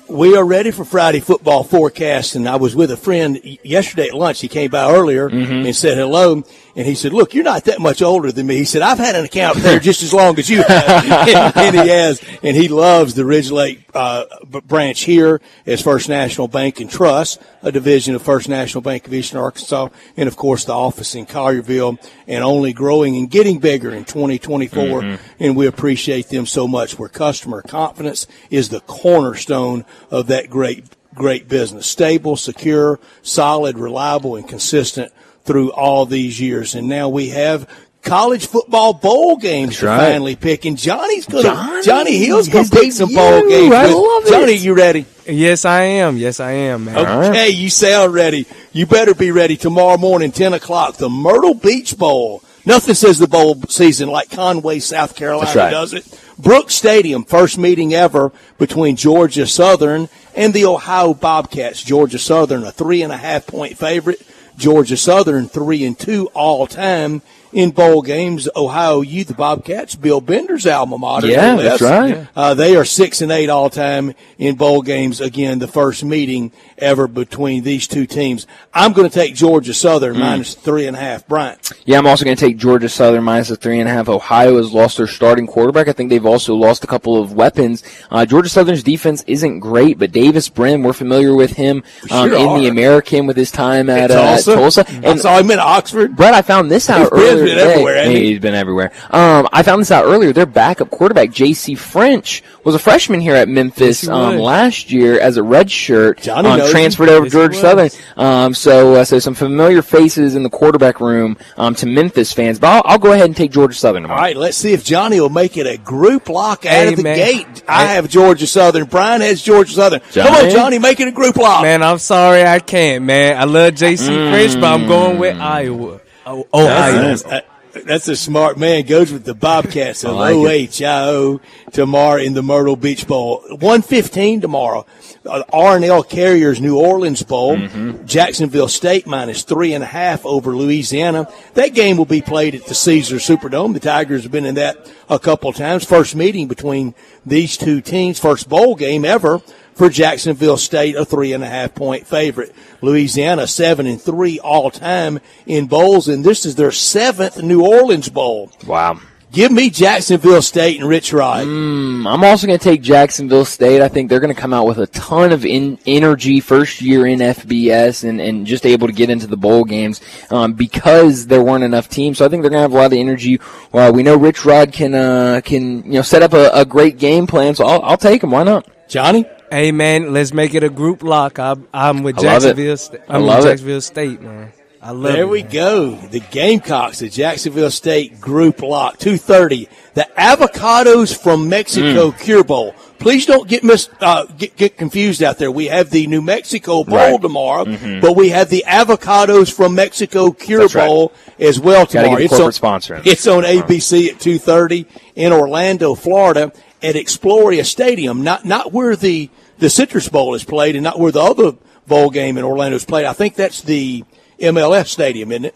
[0.08, 4.14] We are ready for Friday football forecast, and I was with a friend yesterday at
[4.14, 4.40] lunch.
[4.40, 5.66] He came by earlier mm-hmm.
[5.66, 6.44] and said hello,
[6.76, 9.14] and he said, "Look, you're not that much older than me." He said, "I've had
[9.14, 12.68] an account there just as long as you have," and, and he has, and he
[12.68, 18.14] loves the Ridge Lake uh, branch here as First National Bank and Trust, a division
[18.14, 22.42] of First National Bank of Eastern Arkansas, and of course the office in Collierville, and
[22.42, 25.18] only growing and getting bigger in 2024.
[25.38, 26.98] And we appreciate them so much.
[26.98, 30.84] Where customer confidence is the cornerstone of that great,
[31.14, 31.86] great business.
[31.86, 35.12] Stable, secure, solid, reliable, and consistent
[35.44, 36.74] through all these years.
[36.74, 37.68] And now we have
[38.02, 40.12] college football bowl games to right.
[40.12, 40.64] finally pick.
[40.64, 43.50] And Johnny's gonna Johnny, Johnny Hill's gonna pick some bowl debut.
[43.50, 43.74] games.
[43.74, 44.30] I love it.
[44.30, 45.06] Johnny, you ready?
[45.26, 46.16] Yes, I am.
[46.16, 46.94] Yes, I am, man.
[46.96, 47.30] right.
[47.30, 48.46] Okay, you sound ready.
[48.72, 52.42] You better be ready tomorrow morning, 10 o'clock, the Myrtle Beach Bowl.
[52.66, 55.70] Nothing says the bowl season like Conway, South Carolina right.
[55.70, 56.06] does it.
[56.38, 61.82] Brooks Stadium, first meeting ever between Georgia Southern and the Ohio Bobcats.
[61.82, 64.20] Georgia Southern, a three and a half point favorite.
[64.56, 67.22] Georgia Southern, three and two all time
[67.54, 68.48] in bowl games.
[68.54, 71.28] Ohio Youth Bobcats, Bill Bender's alma mater.
[71.28, 72.26] Yeah, that's right.
[72.36, 75.20] Uh, they are six and eight all time in bowl games.
[75.20, 78.46] Again, the first meeting ever between these two teams.
[78.74, 79.72] I'm going to take Georgia.
[79.72, 81.26] Southern minus three and a half.
[81.26, 81.72] Bryant.
[81.84, 84.08] Yeah, I'm also going to take Georgia Southern minus the three and a half.
[84.08, 85.88] Ohio has lost their starting quarterback.
[85.88, 87.82] I think they've also lost a couple of weapons.
[88.10, 92.38] Uh, Georgia Southern's defense isn't great, but Davis Brin, we're familiar with him um, Sure
[92.38, 92.68] in the.
[92.68, 94.54] American with his time at, uh, at Tulsa.
[94.54, 94.84] Tulsa.
[94.88, 96.16] I And saw him in Oxford.
[96.16, 97.70] Brett, I found this out earlier been today.
[97.72, 98.24] everywhere, hasn't he?
[98.30, 98.92] He's been everywhere.
[99.10, 100.32] Um, I found this out earlier.
[100.32, 101.74] Their backup quarterback, J.C.
[101.74, 106.20] French, was a freshman here at Memphis Yes, he um, last year as a redshirt.
[106.22, 107.14] Johnny um, knows transferred him.
[107.14, 107.90] over to he Georgia Southern.
[108.16, 112.58] Um, so, uh, so some familiar faces in the quarterback room um, to Memphis fans.
[112.58, 114.18] But I'll, I'll go ahead and take Georgia Southern tomorrow.
[114.20, 116.96] All right, let's see if Johnny will make it a group lock out Hey, of
[116.96, 117.16] the man.
[117.16, 117.62] gate.
[117.68, 118.84] I have Georgia Southern.
[118.86, 120.00] Brian has Georgia Southern.
[120.00, 120.52] Come on, Johnny?
[120.52, 121.62] Johnny, make it a group lock.
[121.62, 123.36] Man, I'm sorry I can't, man.
[123.36, 126.00] I love JC French, but I'm going with Iowa.
[126.26, 126.92] Oh, Ohio.
[126.92, 127.40] That's, uh,
[127.86, 128.84] that's a smart man.
[128.84, 130.34] Goes with the Bobcats of like.
[130.34, 131.40] OHIO
[131.72, 133.42] tomorrow in the Myrtle Beach Bowl.
[133.48, 134.86] 115 tomorrow.
[135.26, 137.56] Uh, R&L Carriers New Orleans Bowl.
[137.56, 138.06] Mm-hmm.
[138.06, 141.28] Jacksonville State minus three and a half over Louisiana.
[141.54, 143.74] That game will be played at the Caesars Superdome.
[143.74, 145.84] The Tigers have been in that a couple of times.
[145.84, 146.94] First meeting between
[147.26, 148.18] these two teams.
[148.18, 149.40] First bowl game ever
[149.74, 152.54] for Jacksonville State, a three and a half point favorite.
[152.80, 158.08] Louisiana seven and three all time in bowls, and this is their seventh New Orleans
[158.08, 158.50] bowl.
[158.66, 159.00] Wow.
[159.34, 161.44] Give me Jacksonville State and Rich Rod.
[161.44, 163.82] Mm, I'm also going to take Jacksonville State.
[163.82, 167.04] I think they're going to come out with a ton of in, energy first year
[167.04, 171.42] in FBS and, and just able to get into the bowl games um, because there
[171.42, 172.18] weren't enough teams.
[172.18, 173.40] So I think they're going to have a lot of energy.
[173.72, 176.98] Well, we know Rich Rod can uh, can you know set up a, a great
[176.98, 177.56] game plan.
[177.56, 178.30] So I'll, I'll take him.
[178.30, 178.68] Why not?
[178.86, 179.26] Johnny?
[179.54, 181.38] Hey, man, let's make it a group lock.
[181.38, 182.56] I, I'm with I love it.
[182.56, 182.76] Jacksonville.
[182.76, 183.48] Sta- I I'm love with it.
[183.50, 184.52] Jacksonville State, man.
[184.82, 185.52] I love There it, There we man.
[185.52, 185.94] go.
[186.10, 189.68] The Gamecocks, the Jacksonville State group lock, 230.
[189.94, 192.18] The Avocados from Mexico Mm.
[192.20, 192.74] Cure Bowl.
[192.98, 195.50] Please don't get mis, uh, get, get confused out there.
[195.50, 197.22] We have the New Mexico Bowl Right.
[197.22, 197.64] tomorrow,
[198.00, 200.62] but we have the Avocados from Mexico Cure Mm-hmm.
[200.64, 200.86] That's right.
[200.86, 202.10] Bowl as well Gotta tomorrow.
[202.10, 203.02] get the It's corporate on- sponsor.
[203.04, 208.22] It's on ABC at 2.30 in Orlando, Florida at Exploria Stadium.
[208.24, 211.52] Not, not where the, the Citrus Bowl is played and not where the other
[211.86, 213.06] bowl game in Orlando is played.
[213.06, 214.04] I think that's the
[214.40, 215.54] MLS Stadium, isn't it?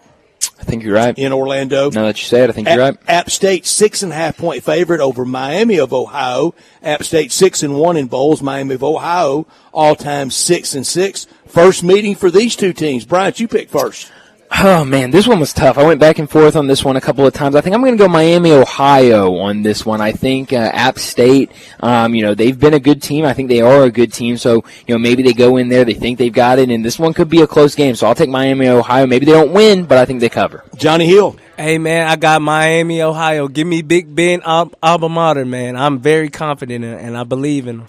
[0.61, 1.17] I think you're right.
[1.17, 1.91] In Orlando.
[1.91, 2.97] Now that you say it, I think you're right.
[3.07, 6.55] App State six and a half point favorite over Miami of Ohio.
[6.83, 8.43] App State six and one in bowls.
[8.43, 11.27] Miami of Ohio all time six and six.
[11.47, 13.05] First meeting for these two teams.
[13.05, 14.11] Bryant, you pick first.
[14.51, 15.77] Oh man, this one was tough.
[15.79, 17.55] I went back and forth on this one a couple of times.
[17.55, 20.01] I think I'm going to go Miami, Ohio on this one.
[20.01, 23.25] I think uh, App State, um, you know, they've been a good team.
[23.25, 24.37] I think they are a good team.
[24.39, 26.99] So you know, maybe they go in there, they think they've got it, and this
[26.99, 27.95] one could be a close game.
[27.95, 29.07] So I'll take Miami, Ohio.
[29.07, 30.65] Maybe they don't win, but I think they cover.
[30.77, 31.37] Johnny Hill.
[31.57, 33.49] Hey, man, I got Miami, Ohio.
[33.49, 35.77] Give me Big Ben Al- alma mater, man.
[35.77, 37.87] I'm very confident in it, and I believe in them.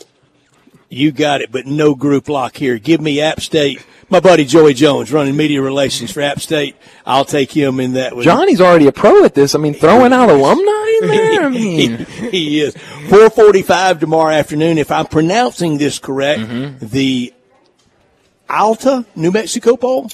[0.90, 2.80] You got it, but no group lock here.
[2.80, 3.86] Give me App State.
[4.10, 6.76] My buddy Joey Jones running media relations for App State.
[7.06, 8.24] I'll take him in that one.
[8.24, 9.54] Johnny's already a pro at this.
[9.54, 11.44] I mean, throwing out alumni in there.
[11.44, 11.98] I mean,
[12.32, 12.74] he is.
[12.76, 14.80] 445 tomorrow afternoon.
[14.80, 16.88] If I'm pronouncing this correct, mm-hmm.
[16.88, 17.34] the
[18.50, 20.10] Alta New Mexico Bowl.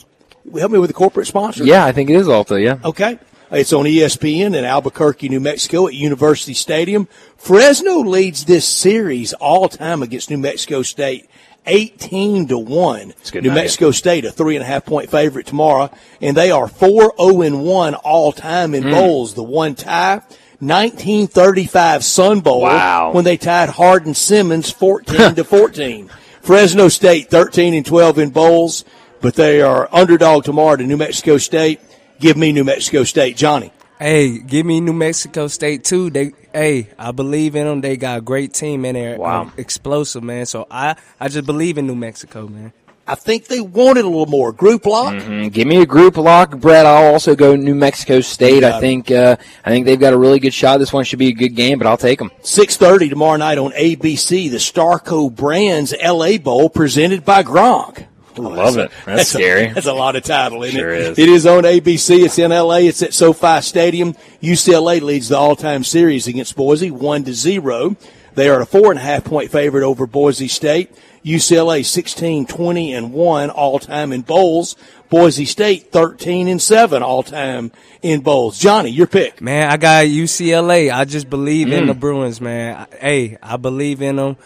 [0.59, 1.63] Help me with the corporate sponsor.
[1.63, 2.61] yeah, I think it is Alta.
[2.61, 2.79] Yeah.
[2.83, 3.17] Okay.
[3.51, 7.07] It's on ESPN in Albuquerque, New Mexico at University Stadium.
[7.37, 11.29] Fresno leads this series all time against New Mexico State.
[11.67, 13.07] 18 to 1.
[13.07, 13.51] New value.
[13.51, 15.91] Mexico State, a three and a half point favorite tomorrow.
[16.21, 19.33] And they are 4 0 and 1 all time in bowls.
[19.35, 20.21] The one tie,
[20.59, 22.61] 1935 Sun Bowl.
[22.61, 23.11] Wow.
[23.13, 26.09] When they tied Hardin Simmons 14 to 14.
[26.41, 28.85] Fresno State, 13 and 12 in bowls,
[29.21, 31.79] but they are underdog tomorrow to New Mexico State.
[32.19, 33.37] Give me New Mexico State.
[33.37, 33.71] Johnny.
[33.99, 36.09] Hey, give me New Mexico State too.
[36.09, 37.81] They, hey, I believe in them.
[37.81, 39.17] They got a great team in there.
[39.17, 39.43] Wow.
[39.43, 40.45] um, explosive man.
[40.45, 42.73] So I, I just believe in New Mexico, man.
[43.07, 44.51] I think they wanted a little more.
[44.51, 45.13] Group lock?
[45.13, 46.87] Mm, Give me a group lock, Brett.
[46.87, 48.63] I'll also go New Mexico State.
[48.63, 50.79] I think uh, I think they've got a really good shot.
[50.79, 52.31] This one should be a good game, but I'll take them.
[52.41, 58.07] 6.30 tomorrow night on ABC, the Starco Brands LA Bowl presented by Gronk.
[58.37, 58.91] I love it.
[59.05, 59.65] That's, scary.
[59.65, 61.01] A, that's a lot of title, isn't Sure it?
[61.01, 61.19] is.
[61.19, 62.23] It is on ABC.
[62.25, 62.77] It's in LA.
[62.77, 64.13] It's at SoFi Stadium.
[64.41, 67.95] UCLA leads the all-time series against Boise, one to zero.
[68.35, 70.91] They are a four and a half point favorite over Boise State.
[71.25, 74.75] UCLA 16, 20 and one all time in bowls.
[75.09, 77.71] Boise State 13 and seven all time
[78.01, 78.59] in bowls.
[78.59, 79.41] Johnny, your pick.
[79.41, 80.91] Man, I got UCLA.
[80.93, 81.87] I just believe in mm.
[81.87, 82.85] the Bruins, man.
[82.99, 84.37] Hey, I believe in them.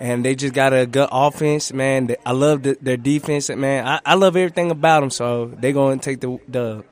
[0.00, 2.14] And they just got a good offense, man.
[2.26, 3.86] I love the, their defense, man.
[3.86, 6.84] I, I love everything about them, so they're going to take the the.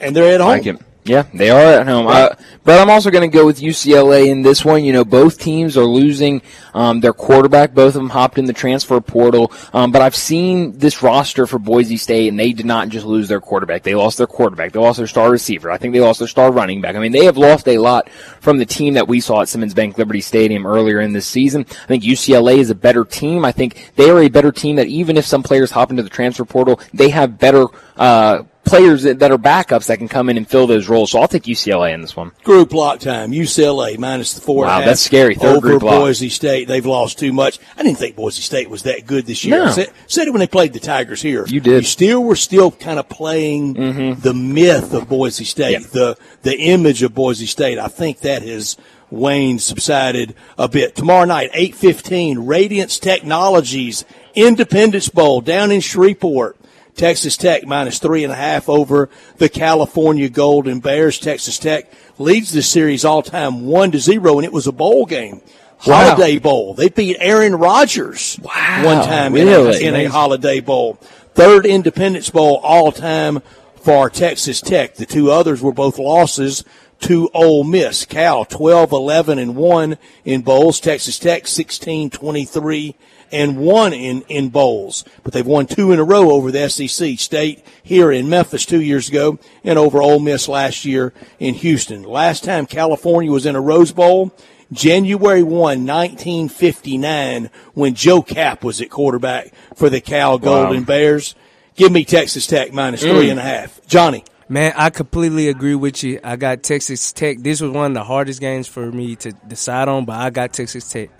[0.00, 0.78] And they're at home.
[1.08, 2.06] Yeah, they are at home.
[2.06, 4.84] Uh, but I'm also going to go with UCLA in this one.
[4.84, 6.42] You know, both teams are losing
[6.74, 7.72] um, their quarterback.
[7.72, 9.50] Both of them hopped in the transfer portal.
[9.72, 13.26] Um, but I've seen this roster for Boise State, and they did not just lose
[13.26, 13.84] their quarterback.
[13.84, 14.72] They lost their quarterback.
[14.72, 15.70] They lost their star receiver.
[15.70, 16.94] I think they lost their star running back.
[16.94, 19.72] I mean, they have lost a lot from the team that we saw at Simmons
[19.72, 21.64] Bank Liberty Stadium earlier in this season.
[21.70, 23.46] I think UCLA is a better team.
[23.46, 26.10] I think they are a better team that even if some players hop into the
[26.10, 27.64] transfer portal, they have better
[27.96, 31.10] uh, players that, that are backups that can come in and fill those roles.
[31.10, 32.32] So I'll take UCLA in this one.
[32.44, 33.32] Group lock time.
[33.32, 34.64] UCLA minus the four.
[34.66, 35.34] Wow, that's scary.
[35.34, 36.00] Third over group lock.
[36.00, 36.68] Boise State.
[36.68, 37.58] They've lost too much.
[37.76, 39.58] I didn't think Boise State was that good this year.
[39.58, 39.64] No.
[39.66, 41.46] I said, said it when they played the Tigers here.
[41.46, 41.70] You did.
[41.70, 41.76] Mm-hmm.
[41.78, 43.74] You still were still kind of playing
[44.20, 45.78] the myth of Boise State, Yeah.
[45.92, 47.78] the the image of Boise State.
[47.78, 48.76] I think that has
[49.10, 50.94] waned, subsided a bit.
[50.94, 54.04] Tomorrow night, eight fifteen, Radiance Technologies
[54.34, 56.56] Independence Bowl down in Shreveport.
[56.98, 59.08] Texas Tech minus three and a half over
[59.38, 61.18] the California Golden Bears.
[61.18, 65.06] Texas Tech leads the series all time one to zero, and it was a bowl
[65.06, 65.40] game.
[65.86, 66.08] Wow.
[66.08, 66.74] Holiday Bowl.
[66.74, 70.94] They beat Aaron Rodgers Wow, one time in, a, in a Holiday Bowl.
[71.34, 73.42] Third Independence Bowl all time
[73.76, 74.96] for Texas Tech.
[74.96, 76.64] The two others were both losses
[77.02, 78.04] to Ole Miss.
[78.04, 80.80] Cal 12, 11 and 1 in bowls.
[80.80, 82.96] Texas Tech 16, 23
[83.32, 85.04] and 1 in, in bowls.
[85.22, 88.80] But they've won two in a row over the SEC State here in Memphis two
[88.80, 92.02] years ago and over Ole Miss last year in Houston.
[92.02, 94.32] Last time California was in a Rose Bowl,
[94.72, 101.34] January 1, 1959, when Joe Kapp was at quarterback for the Cal Golden Bears.
[101.74, 103.30] Give me Texas Tech minus three mm.
[103.30, 103.80] and a half.
[103.86, 104.24] Johnny.
[104.50, 106.20] Man, I completely agree with you.
[106.24, 107.38] I got Texas Tech.
[107.38, 110.54] This was one of the hardest games for me to decide on, but I got
[110.54, 111.10] Texas Tech.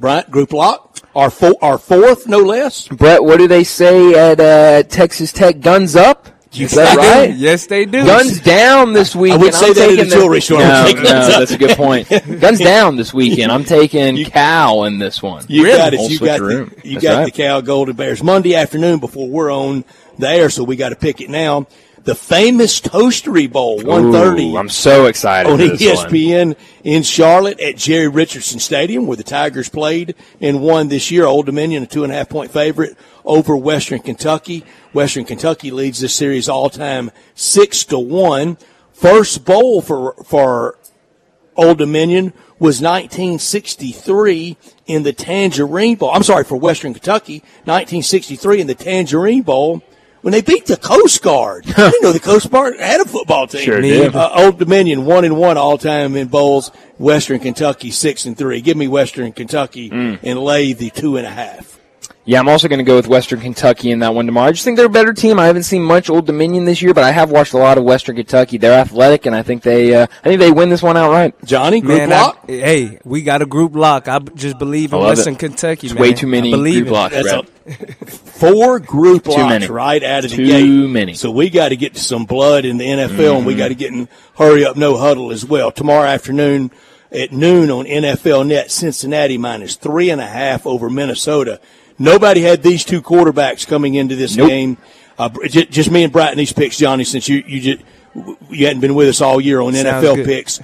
[0.00, 0.98] Bryant, group lock.
[1.14, 2.88] Our, fo- our fourth, no less.
[2.88, 5.60] Brett, what do they say at uh, Texas Tech?
[5.60, 6.28] Guns up?
[6.52, 7.32] You Is that right?
[7.32, 8.04] Yes, they do.
[8.04, 9.40] Guns down this weekend.
[9.42, 10.58] I would say I'm that at taking a jewelry store.
[10.60, 12.08] No, Take no, that's a good point.
[12.40, 13.52] Guns down this weekend.
[13.52, 15.44] I'm taking Cal in this one.
[15.48, 16.10] You got it.
[16.10, 16.84] You got the, switcheroo.
[16.84, 17.24] you That's got right.
[17.26, 19.84] the Cal Golden Bears Monday afternoon before we're on
[20.18, 21.68] the air, so we got to pick it now.
[22.04, 24.50] The famous Toastery Bowl, one thirty.
[24.52, 26.06] Ooh, I'm so excited on E for this one.
[26.10, 31.26] ESPN in Charlotte at Jerry Richardson Stadium, where the Tigers played and won this year.
[31.26, 34.64] Old Dominion, a two and a half point favorite over Western Kentucky.
[34.94, 38.56] Western Kentucky leads this series all time six to one.
[38.92, 40.78] First bowl for for
[41.54, 46.10] Old Dominion was 1963 in the Tangerine Bowl.
[46.10, 49.82] I'm sorry for Western Kentucky, 1963 in the Tangerine Bowl.
[50.22, 53.46] When they beat the Coast Guard, I didn't know the Coast Guard had a football
[53.46, 53.62] team.
[53.62, 54.14] Sure did.
[54.14, 56.70] Uh, Old Dominion one and one all time in bowls.
[56.98, 58.60] Western Kentucky six and three.
[58.60, 60.18] Give me Western Kentucky Mm.
[60.22, 61.79] and lay the two and a half.
[62.26, 64.48] Yeah, I'm also going to go with Western Kentucky in that one tomorrow.
[64.48, 65.38] I just think they're a better team.
[65.38, 67.82] I haven't seen much Old Dominion this year, but I have watched a lot of
[67.84, 68.58] Western Kentucky.
[68.58, 71.34] They're athletic, and I think they, uh, I think they win this one outright.
[71.44, 74.06] Johnny, group Man, I- hey, we got a group lock.
[74.06, 75.38] I just believe in Western it.
[75.40, 76.02] Kentucky, It's man.
[76.02, 76.92] way too many group it.
[76.92, 77.46] locks, That's
[78.14, 79.66] four group Too locks many.
[79.66, 80.90] right out of the Too gate.
[80.90, 81.14] many.
[81.14, 83.46] So we got to get some blood in the NFL, and Mm-hmm.
[83.46, 85.72] we got to get in hurry up, no huddle as well.
[85.72, 86.70] Tomorrow afternoon
[87.12, 91.60] at noon on NFL Net, Cincinnati minus three and a half over Minnesota.
[92.00, 94.48] Nobody had these two quarterbacks coming into this Nope.
[94.48, 94.78] game.
[95.18, 97.04] Uh, just, just me and Bratton these picks, Johnny.
[97.04, 97.84] Since you you just
[98.48, 100.26] you hadn't been with us all year on Sounds NFL good.
[100.26, 100.60] picks,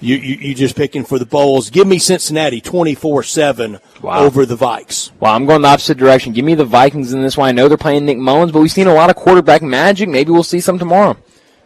[0.00, 1.70] you, you you just picking for the bowls.
[1.70, 5.12] Give me Cincinnati twenty four seven over the Vikes.
[5.20, 6.32] Well, I'm going the opposite direction.
[6.32, 7.48] Give me the Vikings in this one.
[7.48, 10.08] I know they're playing Nick Mullens, but we've seen a lot of quarterback magic.
[10.08, 11.16] Maybe we'll see some tomorrow.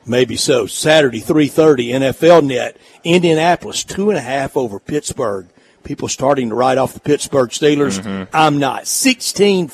[0.07, 0.67] Maybe so.
[0.67, 2.77] Saturday, 3.30, NFL net.
[3.05, 5.47] Indianapolis, two and a half over Pittsburgh.
[5.85, 8.01] People starting to write off the Pittsburgh Steelers.
[8.01, 8.35] Mm-hmm.
[8.35, 8.85] I'm not.
[8.85, 9.68] 16-15.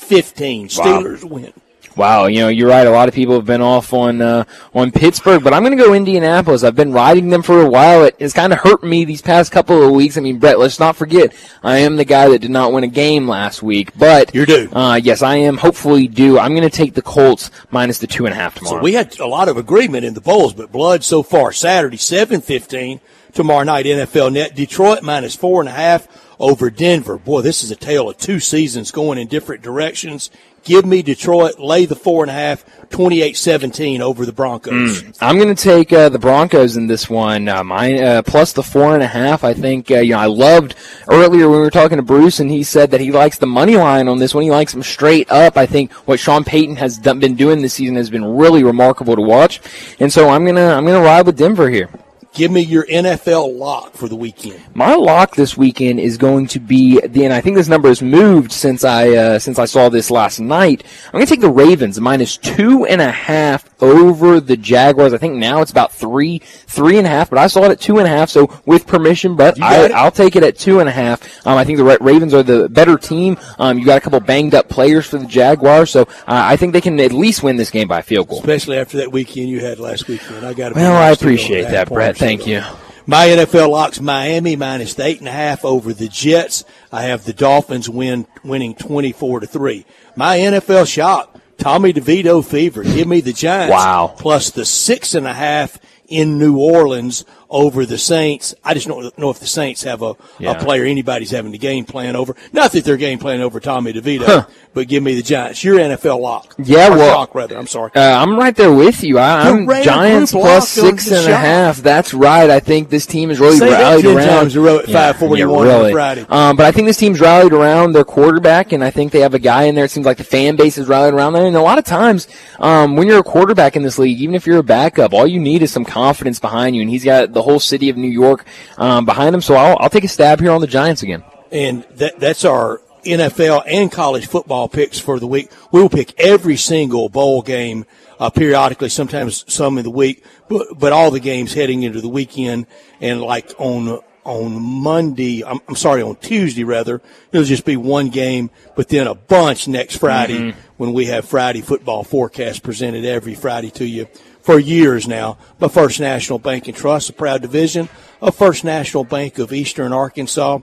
[0.65, 1.53] Steelers win.
[1.97, 2.87] Wow, you know, you're right.
[2.87, 5.83] A lot of people have been off on uh, on Pittsburgh, but I'm going to
[5.83, 6.63] go Indianapolis.
[6.63, 8.05] I've been riding them for a while.
[8.05, 10.17] It, it's kind of hurt me these past couple of weeks.
[10.17, 11.33] I mean, Brett, let's not forget,
[11.63, 14.69] I am the guy that did not win a game last week, but You're due.
[14.71, 15.57] Uh, yes, I am.
[15.57, 16.39] Hopefully, due.
[16.39, 18.79] I'm going to take the Colts minus the two and a half tomorrow.
[18.79, 21.51] So we had a lot of agreement in the bowls, but blood so far.
[21.51, 23.01] Saturday, 7-15.
[23.33, 24.55] Tomorrow night, NFL net.
[24.55, 26.07] Detroit minus four and a half
[26.41, 27.17] over Denver.
[27.17, 30.31] Boy, this is a tale of two seasons going in different directions.
[30.63, 35.01] Give me Detroit, lay the four and a half, 28-17 over the Broncos.
[35.01, 35.17] Mm.
[35.19, 37.47] I'm going to take uh, the Broncos in this one.
[37.47, 39.43] Uh, my, uh, plus the four and a half.
[39.43, 40.75] I think uh, you know I loved
[41.07, 43.75] earlier when we were talking to Bruce, and he said that he likes the money
[43.75, 44.43] line on this one.
[44.43, 45.57] He likes them straight up.
[45.57, 49.15] I think what Sean Payton has done, been doing this season has been really remarkable
[49.15, 49.61] to watch,
[49.99, 51.89] and so I'm gonna I'm gonna ride with Denver here.
[52.33, 54.61] Give me your NFL lock for the weekend.
[54.73, 58.01] My lock this weekend is going to be the, and I think this number has
[58.01, 60.83] moved since I uh, since I saw this last night.
[61.07, 65.13] I'm going to take the Ravens minus two and a half over the Jaguars.
[65.13, 67.79] I think now it's about three three and a half, but I saw it at
[67.79, 68.29] two and a half.
[68.29, 71.45] So with permission, but I, will take it at two and a half.
[71.45, 73.37] Um, I think the Ravens are the better team.
[73.59, 76.73] Um, you got a couple banged up players for the Jaguars, so uh, I think
[76.73, 78.39] they can at least win this game by a field goal.
[78.39, 80.45] Especially after that weekend you had last weekend.
[80.45, 80.75] I got.
[80.75, 82.17] Well, I appreciate that, Brett.
[82.17, 82.61] Thank you.
[83.07, 86.63] My NFL locks Miami minus the eight and a half over the Jets.
[86.91, 89.85] I have the Dolphins win winning twenty four to three.
[90.15, 91.30] My NFL shock,
[91.61, 92.81] Tommy DeVito fever.
[92.81, 93.71] Give me the Giants.
[93.71, 94.15] Wow.
[94.17, 98.55] Plus the six and a half in New Orleans over the Saints.
[98.63, 100.51] I just don't know if the Saints have a, yeah.
[100.51, 102.35] a player anybody's having the game plan over.
[102.53, 104.45] Not that they're game plan over Tommy DeVito, huh.
[104.73, 105.63] but give me the Giants.
[105.63, 106.55] Your NFL lock.
[106.57, 107.57] Yeah, or well, shock, rather.
[107.57, 107.91] I'm sorry.
[107.93, 109.19] Uh, I'm right there with you.
[109.19, 111.77] I, am Giants plus six and a half.
[111.77, 112.49] That's right.
[112.49, 114.27] I think this team is really Say rallied that around.
[114.27, 115.91] Times a row at yeah, 541 yeah, really.
[115.91, 116.25] Friday.
[116.29, 119.33] Um, but I think this team's rallied around their quarterback, and I think they have
[119.33, 119.85] a guy in there.
[119.85, 121.45] It seems like the fan base is rallied around there.
[121.45, 122.27] And a lot of times,
[122.59, 125.39] um, when you're a quarterback in this league, even if you're a backup, all you
[125.39, 126.81] need is some confidence behind you.
[126.81, 128.45] And he's got the whole city of New York
[128.77, 129.41] um, behind him.
[129.41, 131.23] So I'll, I'll take a stab here on the Giants again.
[131.51, 135.51] And that, that's our NFL and college football picks for the week.
[135.71, 137.85] We will pick every single bowl game
[138.19, 142.09] uh, periodically, sometimes some in the week, but, but all the games heading into the
[142.09, 142.67] weekend.
[142.99, 148.09] And like on on Monday, I'm, I'm sorry, on Tuesday rather, it'll just be one
[148.09, 150.59] game, but then a bunch next Friday mm-hmm.
[150.77, 154.07] when we have Friday football forecast presented every Friday to you
[154.41, 157.89] for years now by First National Bank and Trust, a proud division
[158.21, 160.59] of First National Bank of Eastern Arkansas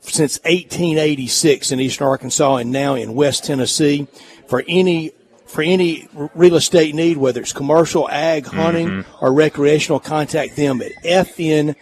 [0.00, 4.06] since 1886 in Eastern Arkansas and now in West Tennessee.
[4.46, 5.12] For any
[5.46, 9.24] for any real estate need, whether it's commercial, ag, hunting, mm-hmm.
[9.24, 11.76] or recreational, contact them at fnbt.com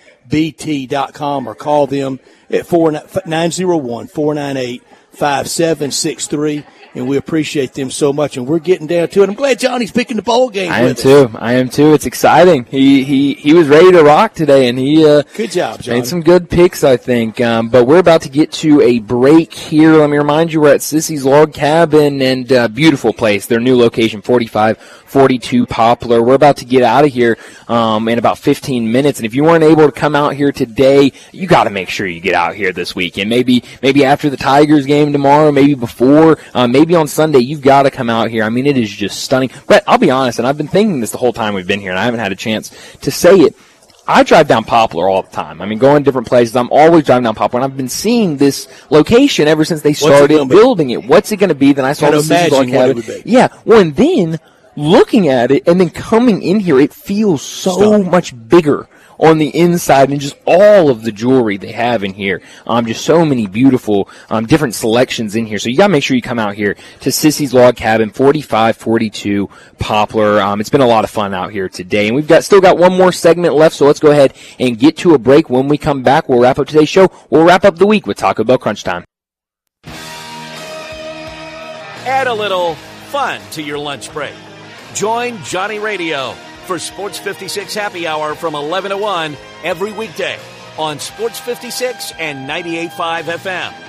[1.49, 2.20] or call them
[2.51, 4.82] at 901 498
[5.12, 6.64] 5763
[6.95, 8.36] and we appreciate them so much.
[8.36, 9.28] And we're getting down to it.
[9.28, 10.70] I'm glad Johnny's picking the bowl game.
[10.70, 11.30] I am too.
[11.34, 11.92] I am too.
[11.95, 12.64] It's exciting.
[12.64, 16.01] He he he was ready to rock today, and he uh, good job, Johnny.
[16.01, 17.40] Made some good picks, I think.
[17.40, 19.95] Um, but we're about to get to a break here.
[19.95, 23.47] Let me remind you, we're at Sissy's Log Cabin, and uh, beautiful place.
[23.47, 24.78] Their new location, 45
[25.14, 26.20] 42 Poplar.
[26.20, 27.38] We're about to get out of here
[27.68, 31.12] um, in about 15 minutes, and if you weren't able to come out here today,
[31.30, 33.30] you got to make sure you get out here this weekend.
[33.30, 37.39] Maybe maybe after the Tigers game tomorrow, maybe before, uh, maybe on Sunday.
[37.39, 38.45] You've got to come out here.
[38.45, 39.51] I mean, it is just stunning.
[39.66, 41.91] But I'll be honest, and I've been thinking this the whole time we've been here,
[41.91, 42.70] and I haven't had a chance
[43.03, 43.55] to say it.
[44.07, 45.62] I drive down Poplar all the time.
[45.62, 46.55] I mean, going to different places.
[46.57, 50.30] I'm always driving down Poplar, and I've been seeing this location ever since they started
[50.30, 51.05] it building it.
[51.05, 51.72] What's it going to be?
[51.72, 53.26] Then I saw the imagine what it.
[53.26, 53.49] Yeah.
[53.64, 54.39] Well, and then
[54.76, 59.48] looking at it and then coming in here, it feels so much bigger on the
[59.48, 62.42] inside and just all of the jewelry they have in here.
[62.66, 65.58] Um, just so many beautiful, um, different selections in here.
[65.58, 69.48] So you gotta make sure you come out here to Sissy's Log Cabin, 4542
[69.78, 70.40] Poplar.
[70.40, 72.06] Um, it's been a lot of fun out here today.
[72.06, 73.76] And we've got, still got one more segment left.
[73.76, 75.50] So let's go ahead and get to a break.
[75.50, 77.10] When we come back, we'll wrap up today's show.
[77.30, 79.04] We'll wrap up the week with Taco Bell Crunch Time.
[82.06, 82.74] Add a little
[83.10, 84.34] fun to your lunch break.
[84.94, 86.34] Join Johnny Radio
[86.64, 90.38] for Sports 56 Happy Hour from 11 to 1 every weekday
[90.78, 93.84] on Sports 56 and 98.5 FM.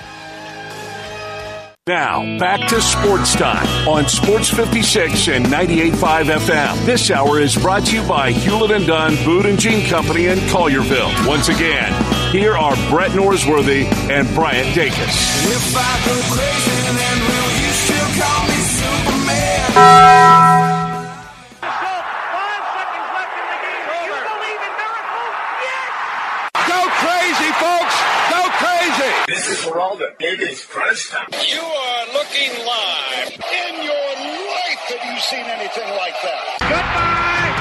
[1.88, 6.84] Now, back to sports time on Sports 56 and 98.5 FM.
[6.84, 10.38] This hour is brought to you by Hewlett and Dunn Boot and Jean Company in
[10.50, 11.28] Collierville.
[11.28, 11.92] Once again,
[12.32, 15.46] here are Brett Norsworthy and Bryant Dacus.
[29.76, 30.08] Geraldo.
[30.20, 31.28] It is crunch time.
[31.52, 33.28] You are looking live.
[33.28, 34.08] In your
[34.48, 36.56] life have you seen anything like that?
[36.60, 37.52] Goodbye.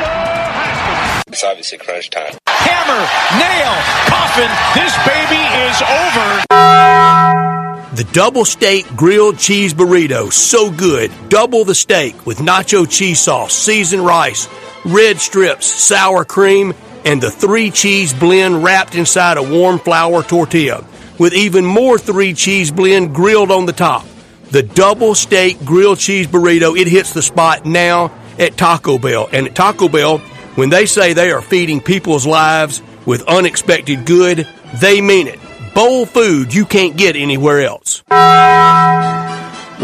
[0.00, 0.16] Hello,
[0.56, 1.24] Haskins.
[1.26, 2.32] It's obviously crunch time.
[2.48, 3.04] Hammer,
[3.36, 3.76] nail,
[4.08, 4.48] coffin.
[4.72, 6.44] This baby is over.
[7.94, 10.32] The double steak grilled cheese burrito.
[10.32, 11.12] So good.
[11.28, 14.48] Double the steak with nacho cheese sauce, seasoned rice,
[14.86, 16.72] red strips, sour cream,
[17.04, 20.82] and the three cheese blend wrapped inside a warm flour tortilla.
[21.18, 24.06] With even more three cheese blend grilled on the top.
[24.50, 29.28] The double steak grilled cheese burrito, it hits the spot now at Taco Bell.
[29.32, 30.18] And at Taco Bell,
[30.56, 34.48] when they say they are feeding people's lives with unexpected good,
[34.80, 35.40] they mean it.
[35.74, 38.04] Bowl food you can't get anywhere else.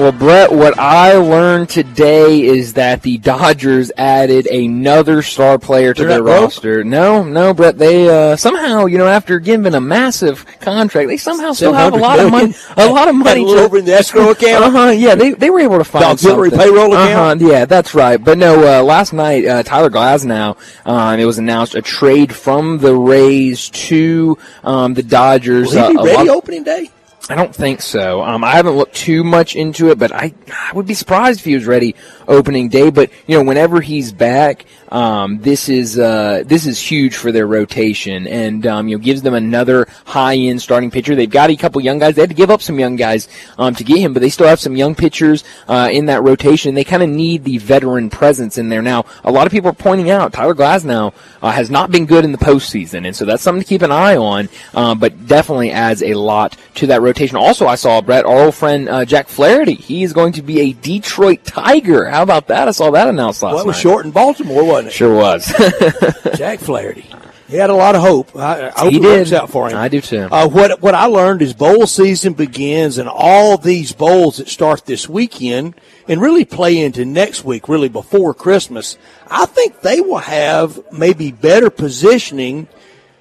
[0.00, 6.00] Well, Brett, what I learned today is that the Dodgers added another star player to
[6.00, 6.82] They're their roster.
[6.82, 7.76] No, no, Brett.
[7.76, 11.96] They uh, somehow, you know, after giving a massive contract, they somehow still have a
[11.98, 12.54] lot of money.
[12.78, 13.44] A lot of money.
[13.44, 14.64] Little over in the escrow account.
[14.64, 14.88] Uh huh.
[14.88, 16.68] Yeah, they they were able to find The auxiliary something.
[16.70, 17.42] payroll account.
[17.42, 18.16] Uh-huh, yeah, that's right.
[18.16, 22.78] But no, uh, last night uh, Tyler Glasnow, um, it was announced a trade from
[22.78, 25.74] the Rays to um, the Dodgers.
[25.74, 26.90] Will he be Uh, ready opening day?
[27.30, 28.22] I don't think so.
[28.22, 31.44] Um, I haven't looked too much into it, but I, I would be surprised if
[31.44, 31.94] he was ready
[32.26, 32.90] opening day.
[32.90, 37.46] But you know, whenever he's back, um, this is uh, this is huge for their
[37.46, 41.14] rotation, and um, you know, gives them another high end starting pitcher.
[41.14, 42.16] They've got a couple young guys.
[42.16, 43.28] They had to give up some young guys
[43.58, 46.74] um, to get him, but they still have some young pitchers uh, in that rotation.
[46.74, 49.04] They kind of need the veteran presence in there now.
[49.24, 52.32] A lot of people are pointing out Tyler Glasnow uh, has not been good in
[52.32, 54.48] the postseason, and so that's something to keep an eye on.
[54.74, 57.36] Um, but definitely adds a lot to that rotation.
[57.36, 59.74] Also, I saw Brett, our old friend uh, Jack Flaherty.
[59.74, 62.08] He is going to be a Detroit Tiger.
[62.08, 62.66] How about that?
[62.66, 64.92] I saw that announced last Well, it was short in Baltimore, wasn't it?
[65.00, 65.46] Sure was.
[66.36, 67.06] Jack Flaherty.
[67.48, 68.36] He had a lot of hope.
[68.36, 69.18] I, I hope He it did.
[69.18, 69.76] works out for him.
[69.76, 70.28] I do too.
[70.30, 74.86] Uh, what what I learned is bowl season begins, and all these bowls that start
[74.86, 75.74] this weekend
[76.06, 78.96] and really play into next week, really before Christmas.
[79.28, 82.68] I think they will have maybe better positioning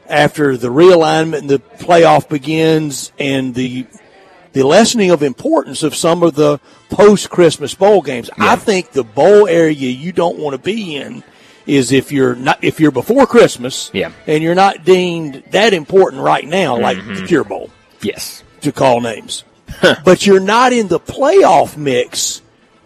[0.08, 3.88] after the realignment and the playoff begins, and the
[4.54, 6.60] the lessening of importance of some of the
[6.92, 8.30] post Christmas bowl games.
[8.38, 11.24] I think the bowl area you don't want to be in
[11.70, 14.12] is if you're not if you're before Christmas Yeah.
[14.28, 17.16] and you're not deemed that important right now, like mm-hmm.
[17.16, 17.70] the Cure Bowl
[18.02, 18.44] yes.
[18.62, 19.44] to call names.
[20.04, 22.42] but you're not in the playoff mix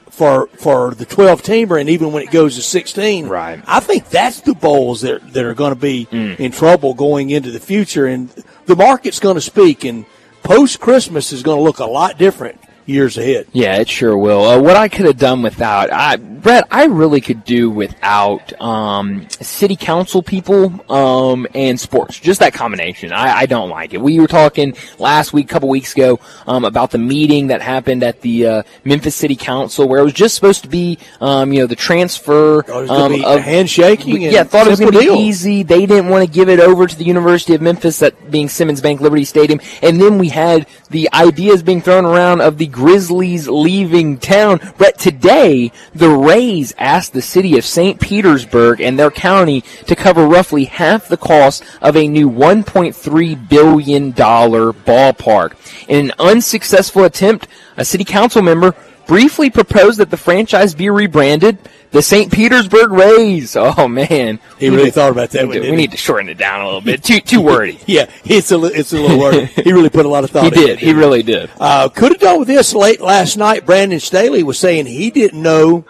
[0.10, 3.60] for for the 12 teamer and even when it goes to 16 Right.
[3.66, 6.40] i think that's the bowls that, that are going to be mm.
[6.40, 8.30] in trouble going into the future and
[8.68, 10.06] the market's going to speak and
[10.44, 14.44] post christmas is going to look a lot different years ahead Yeah, it sure will.
[14.44, 19.28] Uh, what I could have done without, I, Brett, I really could do without um,
[19.30, 22.20] city council people um, and sports.
[22.20, 23.12] Just that combination.
[23.12, 24.02] I, I don't like it.
[24.02, 28.04] We were talking last week, a couple weeks ago, um, about the meeting that happened
[28.04, 31.60] at the uh, Memphis City Council, where it was just supposed to be, um, you
[31.60, 35.06] know, the transfer um, be of handshaking and Yeah, thought it was going to be
[35.06, 35.64] easy.
[35.64, 38.82] They didn't want to give it over to the University of Memphis, that being Simmons
[38.82, 39.60] Bank Liberty Stadium.
[39.82, 44.60] And then we had the ideas being thrown around of the Grizzlies leaving town.
[44.78, 48.02] But today, the Rays asked the city of St.
[48.02, 54.12] Petersburg and their county to cover roughly half the cost of a new $1.3 billion
[54.12, 55.56] ballpark.
[55.88, 57.48] In an unsuccessful attempt,
[57.78, 58.76] a city council member
[59.08, 61.58] briefly proposed that the franchise be rebranded
[61.92, 62.32] the St.
[62.32, 63.56] Petersburg Rays.
[63.56, 65.98] Oh man, He really thought about that We, one, need to- didn't we need to
[65.98, 67.04] shorten it down a little bit.
[67.04, 67.80] Too too wordy.
[67.86, 70.48] yeah it's a it's a little word he really put a lot of thought he
[70.48, 70.80] into it, did.
[70.80, 71.52] He really did.
[71.60, 73.66] Uh, could have done with this late last night.
[73.66, 75.86] Brandon Staley was saying he didn't know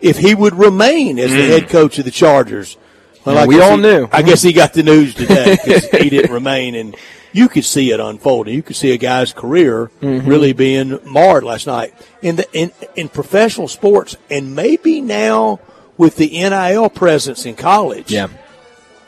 [0.00, 2.76] if he would remain as the head coach of the Chargers.
[3.24, 3.48] Well, Mm.
[3.48, 4.08] We all he- knew.
[4.12, 6.96] I guess he got the news today because he didn't remain, and
[7.32, 8.54] you could see it unfolding.
[8.54, 10.28] You could see a guy's career Mm-hmm.
[10.28, 15.60] really being marred last night in the in in professional sports, and maybe now
[15.98, 18.28] with the NIL presence in college Yeah.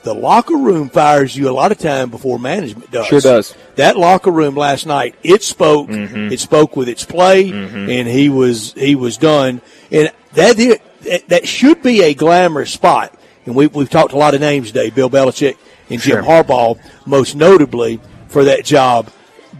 [0.05, 3.07] the locker room fires you a lot of time before management does.
[3.07, 3.55] Sure does.
[3.77, 5.89] That locker room last night, it spoke.
[5.91, 9.61] It spoke with its play, and he was he was done.
[9.91, 13.13] And that that- that should be a glamorous spot.
[13.47, 15.57] And we we've talked a lot of names today: Bill Belichick
[15.91, 18.01] and Jim Harbaugh, most notably
[18.35, 19.11] for that job.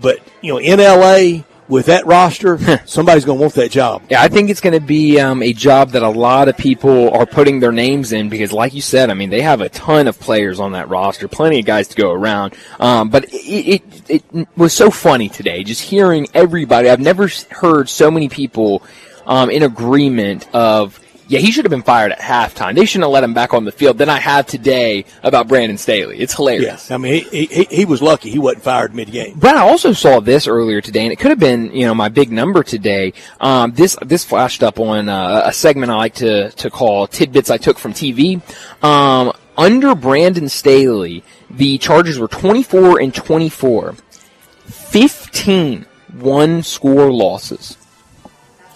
[0.03, 4.03] But you know, in LA with that roster, somebody's going to want that job.
[4.11, 7.11] Yeah, I think it's going to be um, a job that a lot of people
[7.11, 10.09] are putting their names in because, like you said, I mean, they have a ton
[10.09, 12.55] of players on that roster, plenty of guys to go around.
[12.81, 16.91] Um, but it, it, it was so funny today, just hearing everybody.
[16.91, 18.83] I've never heard so many people
[19.25, 21.01] um, in agreement of.
[21.35, 22.77] Yeah, he should have been fired at halftime.
[22.77, 25.77] They shouldn't have let him back on the field than I have today about Brandon
[25.77, 26.21] Staley.
[26.21, 26.89] It's hilarious.
[26.89, 29.37] Yeah, I mean, he, he he was lucky he wasn't fired mid game.
[29.37, 32.09] Brad, I also saw this earlier today, and it could have been, you know, my
[32.09, 33.15] big number today.
[33.41, 37.51] Um, this this flashed up on uh, a segment I like to to call tidbits
[37.51, 38.41] I took from TV.
[38.85, 43.97] Um, under Brandon Staley, the Chargers were 24 and 24,
[44.67, 47.77] 15 one score losses.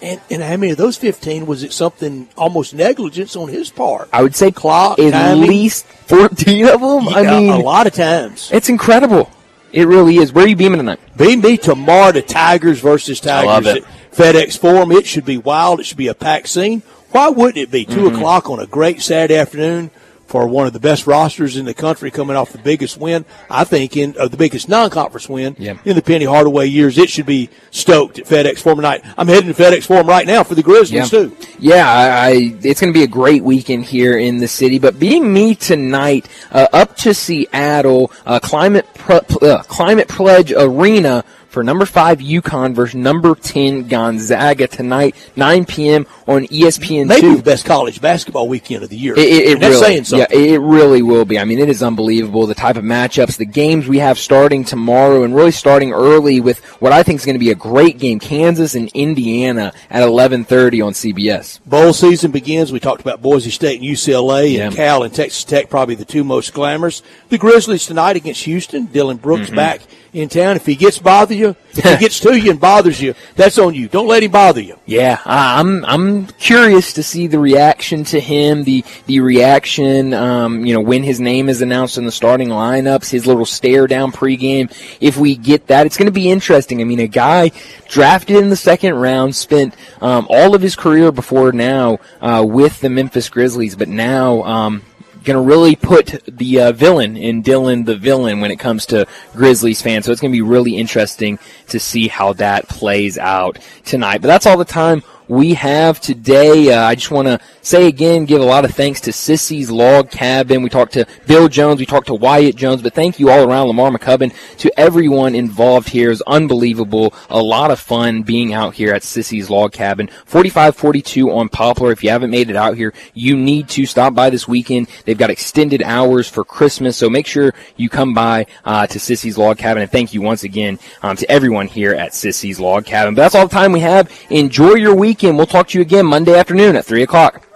[0.01, 4.07] And, and how many of those 15 was it something almost negligence on his part?
[4.13, 5.47] I would say Clock, at timing.
[5.49, 7.07] least 14 of them.
[7.09, 8.49] I mean, a lot of times.
[8.53, 9.29] It's incredible.
[9.73, 10.31] It really is.
[10.33, 10.99] Where are you beaming tonight?
[11.17, 13.83] Beam me tomorrow to Tigers versus Tigers love it.
[13.83, 14.91] at FedEx Forum.
[14.91, 15.79] It should be wild.
[15.79, 16.81] It should be a packed scene.
[17.11, 18.15] Why wouldn't it be 2 Mm-hmm.
[18.15, 19.91] o'clock on a great Saturday afternoon
[20.29, 23.25] for one of the best rosters in the country, coming off the biggest win?
[23.49, 25.77] I think in of the biggest non-conference win Yeah.
[25.85, 26.97] in the Penny Hardaway years.
[26.97, 29.03] It should be stoked at FedEx Forum tonight.
[29.17, 31.35] I'm heading to FedEx Forum right now for the Grizzlies too.
[31.57, 34.77] Yeah, I, I, it's going to be a great weekend here in the city.
[34.79, 41.23] But being me tonight, uh, up to Seattle, uh, Climate Pre- uh, Climate Pledge Arena
[41.49, 46.05] for number five UConn versus number ten Gonzaga tonight, 9 p.m.
[46.27, 47.37] on ESPN Maybe two.
[47.37, 49.13] the best college basketball weekend of the year.
[49.17, 49.95] It, it, it really.
[49.99, 51.39] Yeah, it really will be.
[51.39, 55.23] I mean, it is unbelievable the type of matchups, the games we have starting tomorrow,
[55.23, 58.19] and really starting early with what I think is going to be a great game:
[58.19, 61.59] Kansas and Indiana at 11:30 on CBS.
[61.65, 62.71] Bowl season begins.
[62.71, 64.67] We talked about Boise State and UCLA Yeah.
[64.67, 67.01] and Cal and Texas Tech, probably the two most glamorous.
[67.29, 68.85] The Grizzlies tonight against Houston.
[68.85, 69.55] Dillon Brooks Mm-hmm.
[69.55, 69.81] back
[70.13, 70.55] in town.
[70.55, 73.73] If he gets bother you, if he gets to you and bothers you, that's on
[73.73, 73.87] you.
[73.87, 74.79] Don't let him bother you.
[74.85, 80.73] Yeah, I'm I'm curious to see the reaction to him, the the reaction, um, you
[80.73, 84.71] know, when his name is announced in the starting lineups, his little stare down pregame.
[84.99, 86.81] If we get that, it's going to be interesting.
[86.81, 87.51] I mean, a guy
[87.87, 92.79] drafted in the second round, spent um, all of his career before now uh, with
[92.81, 94.43] the Memphis Grizzlies, but now.
[94.43, 94.83] Um,
[95.23, 99.07] going to really put the uh, villain in Dillon the villain when it comes to
[99.33, 100.05] Grizzlies fans.
[100.05, 104.21] So it's going to be really interesting to see how that plays out tonight.
[104.21, 106.73] But that's all the time we have today.
[106.73, 110.09] Uh, I just want to say again, give a lot of thanks to Sissy's Log
[110.09, 110.63] Cabin.
[110.63, 113.67] We talked to Bill Jones, we talked to Wyatt Jones, but thank you all around
[113.67, 116.09] Lamar McCubbin to everyone involved here.
[116.09, 117.13] It's unbelievable.
[117.29, 120.07] A lot of fun being out here at Sissy's Log Cabin.
[120.25, 121.91] 4542 on Poplar.
[121.91, 124.87] If you haven't made it out here, you need to stop by this weekend.
[125.05, 129.37] They've got extended hours for Christmas, so make sure you come by uh, to Sissy's
[129.37, 129.83] Log Cabin.
[129.83, 133.13] And thank you once again um, to everyone here at Sissy's Log Cabin.
[133.13, 134.11] But that's all the time we have.
[134.31, 135.37] Enjoy your weekend.
[135.37, 137.48] We'll talk to you again Monday afternoon at 3 o'clock.